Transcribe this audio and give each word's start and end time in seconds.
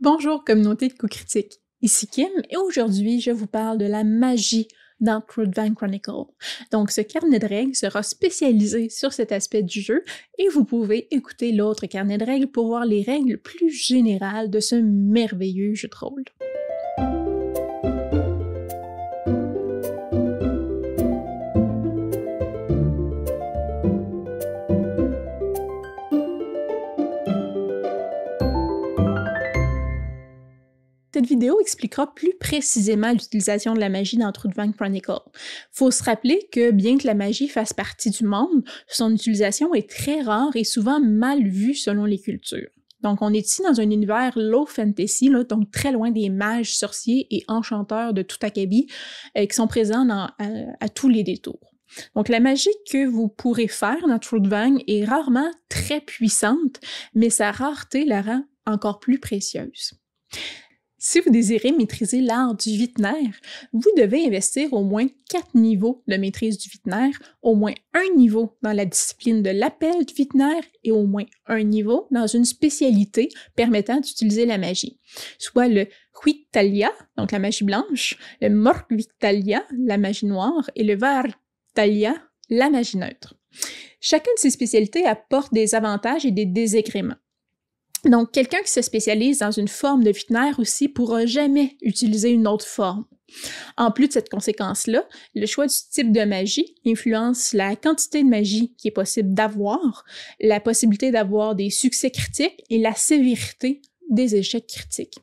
Bonjour 0.00 0.44
communauté 0.44 0.86
de 0.86 0.92
coups 0.92 1.16
critiques, 1.16 1.58
ici 1.82 2.06
Kim 2.06 2.28
et 2.50 2.56
aujourd'hui 2.56 3.20
je 3.20 3.32
vous 3.32 3.48
parle 3.48 3.78
de 3.78 3.84
la 3.84 4.04
magie 4.04 4.68
dans 5.00 5.24
Van 5.36 5.74
Chronicle. 5.74 6.26
Donc 6.70 6.92
ce 6.92 7.00
carnet 7.00 7.40
de 7.40 7.46
règles 7.48 7.74
sera 7.74 8.04
spécialisé 8.04 8.90
sur 8.90 9.12
cet 9.12 9.32
aspect 9.32 9.64
du 9.64 9.80
jeu 9.80 10.04
et 10.38 10.48
vous 10.50 10.64
pouvez 10.64 11.12
écouter 11.12 11.50
l'autre 11.50 11.86
carnet 11.86 12.16
de 12.16 12.24
règles 12.24 12.46
pour 12.46 12.68
voir 12.68 12.84
les 12.84 13.02
règles 13.02 13.38
plus 13.38 13.70
générales 13.70 14.50
de 14.50 14.60
ce 14.60 14.76
merveilleux 14.76 15.74
jeu 15.74 15.88
de 15.88 15.96
rôle. 15.96 16.24
Cette 31.18 31.26
vidéo 31.26 31.58
expliquera 31.58 32.14
plus 32.14 32.32
précisément 32.38 33.10
l'utilisation 33.10 33.74
de 33.74 33.80
la 33.80 33.88
magie 33.88 34.18
dans 34.18 34.30
Van 34.54 34.70
Chronicle. 34.70 35.18
Faut 35.72 35.90
se 35.90 36.04
rappeler 36.04 36.48
que 36.52 36.70
bien 36.70 36.96
que 36.96 37.08
la 37.08 37.14
magie 37.14 37.48
fasse 37.48 37.72
partie 37.72 38.10
du 38.10 38.22
monde, 38.22 38.62
son 38.86 39.12
utilisation 39.12 39.74
est 39.74 39.90
très 39.90 40.20
rare 40.20 40.54
et 40.54 40.62
souvent 40.62 41.00
mal 41.00 41.42
vue 41.42 41.74
selon 41.74 42.04
les 42.04 42.20
cultures. 42.20 42.70
Donc, 43.00 43.20
on 43.20 43.34
est 43.34 43.44
ici 43.48 43.62
dans 43.62 43.80
un 43.80 43.90
univers 43.90 44.38
low 44.38 44.64
fantasy, 44.64 45.28
donc 45.48 45.72
très 45.72 45.90
loin 45.90 46.12
des 46.12 46.30
mages, 46.30 46.76
sorciers 46.76 47.26
et 47.32 47.42
enchanteurs 47.48 48.14
de 48.14 48.22
tout 48.22 48.38
acabit 48.42 48.86
euh, 49.36 49.44
qui 49.46 49.56
sont 49.56 49.66
présents 49.66 50.06
à, 50.08 50.88
tous 50.88 51.08
les 51.08 51.24
détours. 51.24 51.74
Donc, 52.14 52.28
la 52.28 52.38
magie 52.38 52.70
que 52.88 53.08
vous 53.08 53.26
pourrez 53.26 53.66
faire 53.66 54.06
dans 54.06 54.20
Van 54.48 54.76
est 54.86 55.04
rarement 55.04 55.50
très 55.68 56.00
puissante, 56.00 56.78
mais 57.12 57.28
sa 57.28 57.50
rareté 57.50 58.04
la 58.04 58.22
rend 58.22 58.44
encore 58.66 59.00
plus 59.00 59.18
précieuse. 59.18 59.94
Si 61.00 61.20
vous 61.20 61.30
désirez 61.30 61.70
maîtriser 61.70 62.20
l'art 62.20 62.56
du 62.56 62.70
vitnaire, 62.70 63.40
vous 63.72 63.90
devez 63.96 64.26
investir 64.26 64.72
au 64.72 64.82
moins 64.82 65.06
quatre 65.30 65.54
niveaux 65.54 66.02
de 66.08 66.16
maîtrise 66.16 66.58
du 66.58 66.68
vitnaire, 66.68 67.16
au 67.40 67.54
moins 67.54 67.74
un 67.94 68.16
niveau 68.16 68.56
dans 68.62 68.72
la 68.72 68.84
discipline 68.84 69.40
de 69.44 69.50
l'appel 69.50 70.04
du 70.04 70.12
vitnaire 70.12 70.62
et 70.82 70.90
au 70.90 71.06
moins 71.06 71.24
un 71.46 71.62
niveau 71.62 72.08
dans 72.10 72.26
une 72.26 72.44
spécialité 72.44 73.28
permettant 73.54 74.00
d'utiliser 74.00 74.44
la 74.44 74.58
magie, 74.58 74.98
soit 75.38 75.68
le 75.68 75.86
Huitalia, 76.24 76.90
donc 77.16 77.30
la 77.30 77.38
magie 77.38 77.64
blanche, 77.64 78.18
le 78.40 78.50
Morgvitalia, 78.50 79.64
la 79.70 79.98
magie 79.98 80.26
noire, 80.26 80.68
et 80.74 80.82
le 80.82 80.96
Vartalia, 80.96 82.16
la 82.50 82.70
magie 82.70 82.96
neutre. 82.96 83.36
Chacune 84.00 84.34
de 84.34 84.40
ces 84.40 84.50
spécialités 84.50 85.06
apporte 85.06 85.54
des 85.54 85.76
avantages 85.76 86.26
et 86.26 86.32
des 86.32 86.46
désagréments. 86.46 87.14
Donc, 88.04 88.32
quelqu'un 88.32 88.62
qui 88.62 88.70
se 88.70 88.82
spécialise 88.82 89.38
dans 89.38 89.50
une 89.50 89.68
forme 89.68 90.04
de 90.04 90.10
vitnaire 90.10 90.58
aussi 90.60 90.88
pourra 90.88 91.26
jamais 91.26 91.76
utiliser 91.82 92.30
une 92.30 92.46
autre 92.46 92.66
forme. 92.66 93.04
En 93.76 93.90
plus 93.90 94.08
de 94.08 94.12
cette 94.12 94.30
conséquence-là, 94.30 95.06
le 95.34 95.46
choix 95.46 95.66
du 95.66 95.74
type 95.90 96.12
de 96.12 96.24
magie 96.24 96.74
influence 96.86 97.52
la 97.52 97.76
quantité 97.76 98.22
de 98.22 98.28
magie 98.28 98.74
qui 98.78 98.88
est 98.88 98.92
possible 98.92 99.34
d'avoir, 99.34 100.04
la 100.40 100.60
possibilité 100.60 101.10
d'avoir 101.10 101.54
des 101.54 101.70
succès 101.70 102.10
critiques 102.10 102.64
et 102.70 102.78
la 102.78 102.94
sévérité 102.94 103.82
des 104.08 104.36
échecs 104.36 104.66
critiques. 104.66 105.18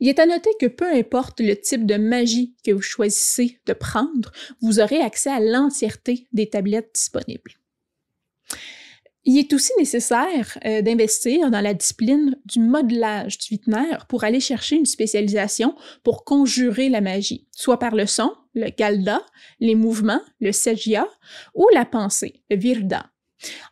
Il 0.00 0.08
est 0.08 0.18
à 0.18 0.26
noter 0.26 0.50
que 0.60 0.66
peu 0.66 0.90
importe 0.92 1.40
le 1.40 1.56
type 1.56 1.86
de 1.86 1.96
magie 1.96 2.54
que 2.64 2.72
vous 2.72 2.82
choisissez 2.82 3.60
de 3.66 3.72
prendre, 3.72 4.32
vous 4.60 4.80
aurez 4.80 5.00
accès 5.00 5.30
à 5.30 5.40
l'entièreté 5.40 6.26
des 6.32 6.48
tablettes 6.48 6.90
disponibles. 6.94 7.52
Il 9.26 9.38
est 9.38 9.52
aussi 9.54 9.72
nécessaire 9.78 10.58
euh, 10.64 10.82
d'investir 10.82 11.50
dans 11.50 11.62
la 11.62 11.72
discipline 11.72 12.36
du 12.44 12.60
modelage 12.60 13.38
du 13.38 13.48
vitnaire 13.54 14.06
pour 14.06 14.24
aller 14.24 14.40
chercher 14.40 14.76
une 14.76 14.84
spécialisation 14.84 15.74
pour 16.02 16.24
conjurer 16.24 16.90
la 16.90 17.00
magie, 17.00 17.46
soit 17.52 17.78
par 17.78 17.94
le 17.94 18.06
son, 18.06 18.32
le 18.54 18.68
galda, 18.70 19.22
les 19.60 19.74
mouvements, 19.74 20.20
le 20.40 20.52
segia, 20.52 21.06
ou 21.54 21.66
la 21.72 21.86
pensée, 21.86 22.42
le 22.50 22.56
virda. 22.56 23.06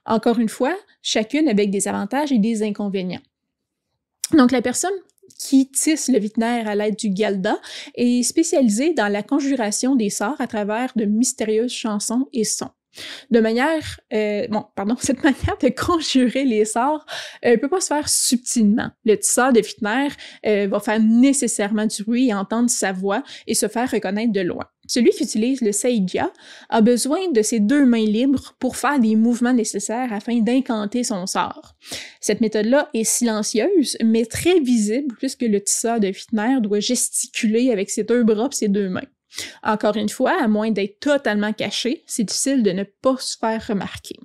Encore 0.06 0.38
une 0.38 0.48
fois, 0.48 0.76
chacune 1.02 1.48
avec 1.48 1.70
des 1.70 1.86
avantages 1.86 2.32
et 2.32 2.38
des 2.38 2.62
inconvénients. 2.62 3.22
Donc 4.32 4.52
la 4.52 4.62
personne 4.62 4.92
qui 5.38 5.70
tisse 5.70 6.08
le 6.08 6.19
vitnaire 6.19 6.69
à 6.69 6.74
l'aide 6.74 6.96
du 6.96 7.10
galda 7.10 7.60
est 7.94 8.22
spécialisée 8.22 8.94
dans 8.94 9.08
la 9.08 9.22
conjuration 9.22 9.96
des 9.96 10.10
sorts 10.10 10.40
à 10.40 10.46
travers 10.46 10.92
de 10.96 11.04
mystérieuses 11.04 11.72
chansons 11.72 12.28
et 12.32 12.44
sons. 12.44 12.70
De 13.30 13.41
manière, 13.41 14.00
euh, 14.12 14.47
bon, 14.48 14.64
pardon, 14.75 14.97
cette 15.00 15.22
manière 15.22 15.56
de 15.60 15.69
conjurer 15.69 16.44
les 16.44 16.64
sorts 16.64 17.04
ne 17.44 17.50
euh, 17.50 17.56
peut 17.56 17.69
pas 17.69 17.80
se 17.80 17.88
faire 17.88 18.08
subtilement. 18.08 18.91
Le 19.04 19.16
tisseur 19.16 19.53
de 19.53 19.62
Fitner 19.62 20.08
euh, 20.47 20.69
va 20.70 20.80
faire 20.80 21.00
nécessairement 21.00 21.86
du 21.86 22.04
bruit 22.04 22.28
et 22.28 22.34
entendre 22.34 22.70
sa 22.70 22.92
voix 22.92 23.22
et 23.47 23.54
se 23.54 23.69
faire 23.69 23.91
reconnaître 23.91 24.32
de 24.32 24.41
loin. 24.41 24.66
Celui 24.88 25.10
qui 25.10 25.22
utilise 25.22 25.60
le 25.60 25.72
Seidia 25.72 26.32
a 26.69 26.81
besoin 26.81 27.31
de 27.31 27.41
ses 27.41 27.60
deux 27.60 27.86
mains 27.86 28.04
libres 28.04 28.54
pour 28.58 28.76
faire 28.76 28.98
des 28.98 29.14
mouvements 29.16 29.52
nécessaires 29.52 30.12
afin 30.12 30.41
d'incanter 30.41 31.04
son 31.04 31.26
sort. 31.26 31.76
Cette 32.20 32.41
méthode-là 32.41 32.91
est 32.92 33.04
silencieuse, 33.04 33.97
mais 34.04 34.26
très 34.26 34.58
visible 34.60 35.14
puisque 35.19 35.42
le 35.42 35.62
tisseur 35.62 36.00
de 36.00 36.10
Fitner 36.12 36.58
doit 36.60 36.81
gesticuler 36.81 37.70
avec 37.70 37.91
ses 37.91 38.02
deux 38.02 38.25
bras 38.25 38.48
et 38.50 38.54
ses 38.54 38.69
deux 38.69 38.88
mains. 38.88 39.06
Encore 39.62 39.97
une 39.97 40.09
fois, 40.09 40.37
à 40.43 40.48
moins 40.48 40.70
d'être 40.70 41.00
totalement 41.00 41.53
caché, 41.53 42.03
c'est 42.06 42.25
difficile 42.25 42.62
de 42.62 42.70
ne 42.70 42.84
pas 42.84 43.16
se 43.19 43.37
faire 43.37 43.66
remarquer. 43.66 44.16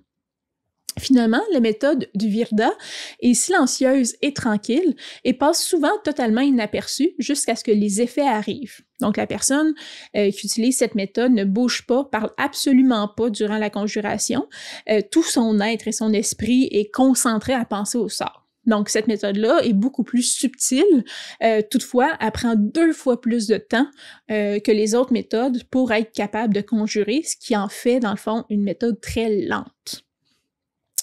Finalement, 1.00 1.41
la 1.51 1.59
méthode 1.59 2.09
du 2.16 2.28
Virda 2.28 2.72
est 3.19 3.34
silencieuse 3.34 4.16
et 4.22 4.34
tranquille 4.34 4.95
et 5.23 5.34
passe 5.34 5.63
souvent 5.63 5.91
totalement 6.03 6.41
inaperçue 6.41 7.12
jusqu'à 7.19 7.56
ce 7.56 7.63
que 7.63 7.72
les 7.72 8.01
effets 8.01 8.28
arrivent. 8.28 8.81
Donc 9.00 9.18
la 9.18 9.28
personne 9.28 9.73
euh, 10.16 10.31
qui 10.31 10.47
utilise 10.47 10.78
cette 10.78 10.95
méthode 10.95 11.34
ne 11.34 11.44
bouge 11.44 11.85
pas, 11.85 12.03
parle 12.03 12.31
absolument 12.38 13.07
pas 13.07 13.29
durant 13.29 13.57
la 13.57 13.69
conjuration. 13.69 14.47
Euh, 14.89 15.01
tout 15.12 15.24
son 15.24 15.59
être 15.59 15.88
et 15.88 15.91
son 15.91 16.13
esprit 16.13 16.68
est 16.72 16.91
concentré 16.91 17.53
à 17.53 17.66
penser 17.66 17.97
au 17.97 18.09
sort. 18.09 18.46
Donc, 18.67 18.89
cette 18.89 19.07
méthode-là 19.07 19.61
est 19.63 19.73
beaucoup 19.73 20.03
plus 20.03 20.23
subtile. 20.23 21.03
Euh, 21.41 21.61
toutefois, 21.69 22.16
elle 22.19 22.31
prend 22.31 22.55
deux 22.55 22.94
fois 22.94 23.19
plus 23.19 23.47
de 23.47 23.57
temps 23.57 23.88
euh, 24.29 24.59
que 24.59 24.72
les 24.72 24.94
autres 24.94 25.13
méthodes 25.13 25.63
pour 25.66 25.91
être 25.94 26.11
capable 26.11 26.53
de 26.53 26.61
conjurer, 26.61 27.23
ce 27.23 27.35
qui 27.38 27.56
en 27.56 27.69
fait, 27.69 28.00
dans 28.00 28.11
le 28.11 28.17
fond, 28.17 28.45
une 28.50 28.63
méthode 28.63 29.00
très 29.01 29.29
lente. 29.29 30.03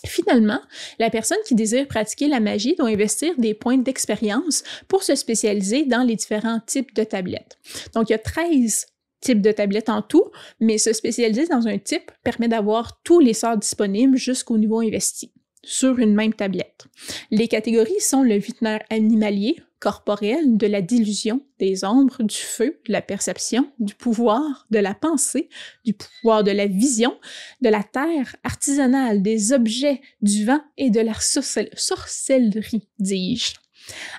Finalement, 0.07 0.61
la 0.99 1.09
personne 1.09 1.39
qui 1.47 1.55
désire 1.55 1.89
pratiquer 1.89 2.29
la 2.29 2.39
magie 2.39 2.75
doit 2.77 2.91
investir 2.91 3.33
des 3.39 3.55
points 3.55 3.79
d'expérience 3.79 4.63
pour 4.87 5.03
se 5.03 5.15
spécialiser 5.15 5.87
dans 5.87 6.03
les 6.03 6.17
différents 6.17 6.61
types 6.67 6.95
de 6.95 7.05
tablettes. 7.05 7.59
Donc, 7.95 8.11
il 8.11 8.13
y 8.13 8.17
a 8.17 8.19
13 8.19 8.87
types 9.21 9.41
de 9.41 9.53
tablettes 9.53 9.89
en 9.89 10.03
tout, 10.03 10.31
mais 10.61 10.77
se 10.77 10.93
spécialiser 10.93 11.47
dans 11.47 11.67
un 11.67 11.79
type 11.79 12.11
permet 12.23 12.49
d'avoir 12.49 13.01
tous 13.03 13.21
les 13.21 13.33
sorts 13.33 13.57
disponibles 13.57 14.19
jusqu'au 14.19 14.59
niveau 14.59 14.81
investi 14.81 15.33
sur 15.67 15.99
une 15.99 16.15
même 16.15 16.35
tablette. 16.35 16.87
Les 17.31 17.49
catégories 17.49 18.01
sont 18.01 18.23
le 18.23 18.37
vitnaire 18.37 18.83
animalier, 18.91 19.57
corporel, 19.81 20.57
de 20.57 20.67
la 20.67 20.81
dilution, 20.81 21.43
des 21.59 21.85
ombres, 21.85 22.23
du 22.23 22.37
feu, 22.37 22.81
de 22.87 22.93
la 22.93 23.03
perception, 23.03 23.71
du 23.79 23.95
pouvoir, 23.95 24.67
de 24.71 24.79
la 24.79 24.95
pensée, 24.95 25.51
du 25.85 25.93
pouvoir 25.93 26.43
de 26.43 26.51
la 26.51 26.67
vision, 26.67 27.19
de 27.61 27.69
la 27.69 27.83
terre, 27.83 28.35
artisanale, 28.45 29.21
des 29.21 29.53
objets, 29.53 30.01
du 30.23 30.47
vent 30.47 30.63
et 30.79 30.89
de 30.89 31.01
la 31.01 31.13
sorcellerie, 31.15 32.89
dis-je. 32.99 33.53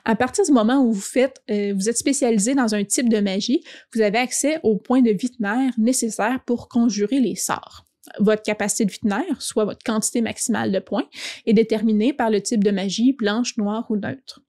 À 0.03 0.15
partir 0.15 0.45
du 0.45 0.51
moment 0.51 0.83
où 0.83 0.91
vous 0.91 1.01
faites, 1.01 1.41
euh, 1.49 1.73
vous 1.75 1.89
êtes 1.89 1.97
spécialisé 1.97 2.53
dans 2.53 2.75
un 2.75 2.83
type 2.83 3.09
de 3.09 3.19
magie, 3.19 3.63
vous 3.93 4.01
avez 4.01 4.19
accès 4.19 4.59
aux 4.63 4.77
points 4.77 5.01
de 5.01 5.11
vitnaire 5.11 5.71
nécessaires 5.77 6.39
pour 6.45 6.69
conjurer 6.69 7.19
les 7.19 7.35
sorts. 7.35 7.84
Votre 8.19 8.43
capacité 8.43 8.85
de 8.85 8.91
vitnaire, 8.91 9.41
soit 9.41 9.65
votre 9.65 9.83
quantité 9.83 10.21
maximale 10.21 10.71
de 10.71 10.79
points, 10.79 11.07
est 11.45 11.53
déterminée 11.53 12.13
par 12.13 12.29
le 12.29 12.41
type 12.41 12.63
de 12.63 12.71
magie, 12.71 13.13
blanche, 13.13 13.57
noire 13.57 13.85
ou 13.89 13.97
neutre. 13.97 14.41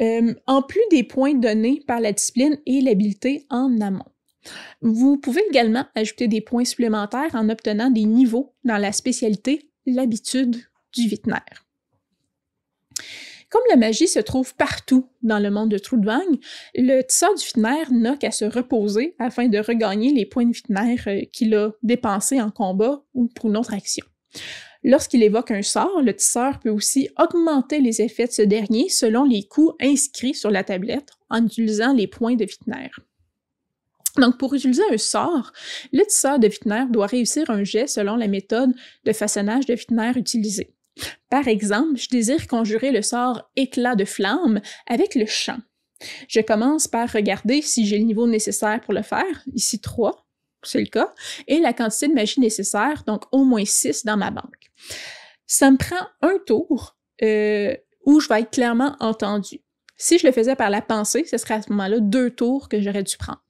Euh, 0.00 0.34
en 0.46 0.62
plus 0.62 0.82
des 0.90 1.04
points 1.04 1.34
donnés 1.34 1.82
par 1.86 2.00
la 2.00 2.12
discipline 2.12 2.58
et 2.66 2.80
l'habileté 2.80 3.46
en 3.50 3.80
amont. 3.80 4.04
Vous 4.82 5.16
pouvez 5.18 5.42
également 5.48 5.86
ajouter 5.94 6.28
des 6.28 6.40
points 6.40 6.64
supplémentaires 6.64 7.34
en 7.34 7.48
obtenant 7.48 7.90
des 7.90 8.04
niveaux 8.04 8.54
dans 8.64 8.76
la 8.76 8.92
spécialité 8.92 9.70
l'habitude 9.86 10.56
du 10.92 11.08
vitnaire. 11.08 11.63
Comme 13.54 13.62
la 13.70 13.76
magie 13.76 14.08
se 14.08 14.18
trouve 14.18 14.52
partout 14.56 15.06
dans 15.22 15.38
le 15.38 15.48
monde 15.48 15.68
de 15.68 15.78
Trudvang, 15.78 16.40
le 16.74 17.02
tisseur 17.02 17.32
du 17.36 17.44
Fitner 17.44 17.84
n'a 17.92 18.16
qu'à 18.16 18.32
se 18.32 18.44
reposer 18.44 19.14
afin 19.20 19.46
de 19.46 19.58
regagner 19.58 20.12
les 20.12 20.26
points 20.26 20.46
de 20.46 20.52
Fitner 20.52 20.96
euh, 21.06 21.20
qu'il 21.32 21.54
a 21.54 21.70
dépensés 21.84 22.40
en 22.40 22.50
combat 22.50 23.04
ou 23.14 23.28
pour 23.28 23.48
une 23.48 23.56
autre 23.56 23.72
action. 23.72 24.04
Lorsqu'il 24.82 25.22
évoque 25.22 25.52
un 25.52 25.62
sort, 25.62 26.02
le 26.02 26.16
tisseur 26.16 26.58
peut 26.58 26.70
aussi 26.70 27.10
augmenter 27.16 27.78
les 27.78 28.02
effets 28.02 28.26
de 28.26 28.32
ce 28.32 28.42
dernier 28.42 28.88
selon 28.88 29.22
les 29.22 29.44
coups 29.44 29.76
inscrits 29.80 30.34
sur 30.34 30.50
la 30.50 30.64
tablette 30.64 31.10
en 31.30 31.46
utilisant 31.46 31.92
les 31.92 32.08
points 32.08 32.34
de 32.34 32.46
Fitner. 32.46 32.90
Donc, 34.16 34.36
pour 34.36 34.52
utiliser 34.54 34.82
un 34.90 34.98
sort, 34.98 35.52
le 35.92 36.04
tisseur 36.04 36.40
de 36.40 36.48
Fitner 36.48 36.86
doit 36.90 37.06
réussir 37.06 37.48
un 37.50 37.62
jet 37.62 37.86
selon 37.86 38.16
la 38.16 38.26
méthode 38.26 38.72
de 39.04 39.12
façonnage 39.12 39.66
de 39.66 39.76
Fitner 39.76 40.10
utilisée. 40.16 40.73
Par 41.30 41.48
exemple, 41.48 41.96
je 41.96 42.08
désire 42.08 42.46
conjurer 42.46 42.92
le 42.92 43.02
sort 43.02 43.50
éclat 43.56 43.96
de 43.96 44.04
flamme 44.04 44.60
avec 44.86 45.14
le 45.14 45.26
chant. 45.26 45.58
Je 46.28 46.40
commence 46.40 46.86
par 46.86 47.10
regarder 47.10 47.62
si 47.62 47.86
j'ai 47.86 47.98
le 47.98 48.04
niveau 48.04 48.26
nécessaire 48.26 48.80
pour 48.80 48.94
le 48.94 49.02
faire, 49.02 49.42
ici 49.54 49.80
3, 49.80 50.26
c'est 50.62 50.80
le 50.80 50.86
cas, 50.86 51.12
et 51.46 51.60
la 51.60 51.72
quantité 51.72 52.08
de 52.08 52.14
magie 52.14 52.40
nécessaire, 52.40 53.04
donc 53.06 53.24
au 53.32 53.44
moins 53.44 53.64
6 53.64 54.04
dans 54.04 54.16
ma 54.16 54.30
banque. 54.30 54.70
Ça 55.46 55.70
me 55.70 55.76
prend 55.76 56.06
un 56.22 56.38
tour 56.46 56.96
euh, 57.22 57.76
où 58.04 58.20
je 58.20 58.28
vais 58.28 58.40
être 58.40 58.50
clairement 58.50 58.96
entendu. 59.00 59.60
Si 59.96 60.18
je 60.18 60.26
le 60.26 60.32
faisais 60.32 60.56
par 60.56 60.70
la 60.70 60.82
pensée, 60.82 61.24
ce 61.24 61.38
serait 61.38 61.54
à 61.54 61.62
ce 61.62 61.70
moment-là 61.70 62.00
deux 62.00 62.30
tours 62.30 62.68
que 62.68 62.80
j'aurais 62.80 63.04
dû 63.04 63.16
prendre. 63.16 63.43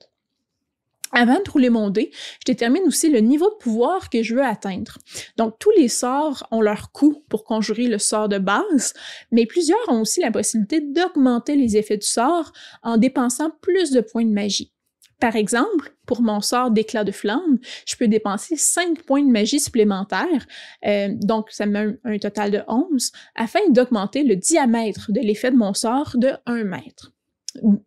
Avant 1.15 1.41
de 1.41 1.51
rouler 1.51 1.71
mon 1.71 1.91
dé, 1.91 2.11
je 2.13 2.53
détermine 2.53 2.83
aussi 2.87 3.09
le 3.09 3.21
niveau 3.21 3.49
de 3.49 3.57
pouvoir 3.57 4.11
que 4.11 4.23
je 4.23 4.35
veux 4.35 4.45
atteindre. 4.45 4.99
Donc, 5.37 5.59
tous 5.61 5.71
les 5.77 5.89
sorts 5.89 6.47
ont 6.51 6.61
leur 6.61 6.91
coût 6.91 7.23
pour 7.29 7.45
conjurer 7.45 7.87
le 7.87 7.99
sort 7.99 8.29
de 8.29 8.39
base, 8.39 8.95
mais 9.31 9.47
plusieurs 9.47 9.89
ont 9.89 10.01
aussi 10.01 10.21
la 10.21 10.33
possibilité 10.33 10.81
d'augmenter 10.81 11.55
les 11.55 11.77
effets 11.77 11.99
du 11.99 12.07
sort 12.07 12.53
en 12.83 12.97
dépensant 12.97 13.51
plus 13.61 13.93
de 13.93 14.01
points 14.01 14.25
de 14.25 14.33
magie. 14.33 14.73
Par 15.21 15.37
exemple, 15.37 15.95
pour 16.07 16.21
mon 16.21 16.41
sort 16.41 16.71
d'éclat 16.71 17.05
de 17.05 17.13
flamme, 17.13 17.59
je 17.87 17.97
peux 17.97 18.09
dépenser 18.09 18.57
5 18.57 19.05
points 19.05 19.23
de 19.23 19.31
magie 19.31 19.61
supplémentaires, 19.61 20.47
euh, 20.87 21.09
donc 21.13 21.51
ça 21.51 21.65
me 21.67 21.73
met 21.73 21.97
un, 22.05 22.19
total 22.19 22.51
de 22.51 22.63
11, 22.69 23.13
afin 23.35 23.61
d'augmenter 23.71 24.25
le 24.25 24.37
diamètre 24.37 25.13
de 25.13 25.21
l'effet 25.21 25.51
de 25.51 25.57
mon 25.57 25.73
sort 25.73 26.17
de 26.17 26.33
1 26.47 26.65
mètre. 26.65 27.14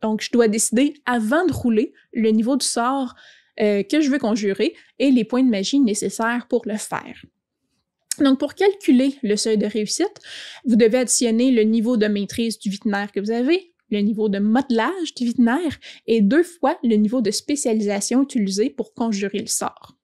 Donc, 0.01 0.21
je 0.21 0.31
dois 0.31 0.47
décider 0.47 0.93
avant 1.05 1.45
de 1.45 1.53
rouler 1.53 1.93
le 2.13 2.29
niveau 2.29 2.55
du 2.55 2.65
sort 2.65 3.15
euh, 3.59 3.83
que 3.83 4.01
je 4.01 4.09
veux 4.09 4.19
conjurer 4.19 4.75
et 4.99 5.11
les 5.11 5.23
points 5.23 5.43
de 5.43 5.49
magie 5.49 5.79
nécessaires 5.79 6.47
pour 6.47 6.63
le 6.65 6.77
faire. 6.77 7.23
Donc, 8.19 8.39
pour 8.39 8.55
calculer 8.55 9.15
le 9.23 9.35
seuil 9.35 9.57
de 9.57 9.65
réussite, 9.65 10.19
vous 10.65 10.75
devez 10.75 10.99
additionner 10.99 11.51
le 11.51 11.63
niveau 11.63 11.97
de 11.97 12.07
maîtrise 12.07 12.59
du 12.59 12.69
vitinaire 12.69 13.11
que 13.11 13.19
vous 13.19 13.31
avez, 13.31 13.73
le 13.89 13.99
niveau 13.99 14.29
de 14.29 14.39
modelage 14.39 15.13
du 15.15 15.25
vitinaire 15.25 15.77
et 16.07 16.21
deux 16.21 16.43
fois 16.43 16.77
le 16.83 16.95
niveau 16.95 17.21
de 17.21 17.31
spécialisation 17.31 18.23
utilisé 18.23 18.69
pour 18.69 18.93
conjurer 18.93 19.39
le 19.39 19.47
sort. 19.47 19.95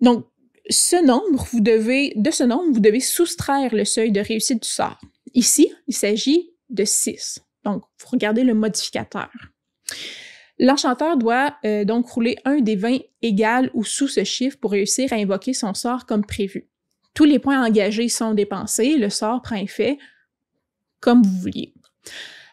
Donc, 0.00 0.26
ce 0.68 1.02
nombre, 1.04 1.46
vous 1.52 1.60
devez, 1.60 2.12
de 2.16 2.30
ce 2.30 2.42
nombre, 2.42 2.72
vous 2.72 2.80
devez 2.80 3.00
soustraire 3.00 3.74
le 3.74 3.84
seuil 3.84 4.10
de 4.10 4.20
réussite 4.20 4.62
du 4.62 4.68
sort. 4.68 5.00
Ici, 5.34 5.72
il 5.86 5.94
s'agit 5.94 6.50
de 6.70 6.84
6. 6.84 7.40
Donc, 7.66 7.82
vous 7.98 8.06
regardez 8.12 8.44
le 8.44 8.54
modificateur. 8.54 9.28
L'enchanteur 10.58 11.16
doit 11.16 11.56
euh, 11.64 11.84
donc 11.84 12.08
rouler 12.08 12.36
un 12.44 12.60
des 12.60 12.76
20 12.76 12.98
égal 13.22 13.70
ou 13.74 13.84
sous 13.84 14.06
ce 14.06 14.22
chiffre 14.22 14.56
pour 14.58 14.70
réussir 14.70 15.12
à 15.12 15.16
invoquer 15.16 15.52
son 15.52 15.74
sort 15.74 16.06
comme 16.06 16.24
prévu. 16.24 16.68
Tous 17.12 17.24
les 17.24 17.40
points 17.40 17.62
engagés 17.64 18.08
sont 18.08 18.34
dépensés, 18.34 18.96
le 18.96 19.10
sort 19.10 19.42
prend 19.42 19.56
effet 19.56 19.98
comme 21.00 21.22
vous 21.22 21.38
vouliez. 21.40 21.74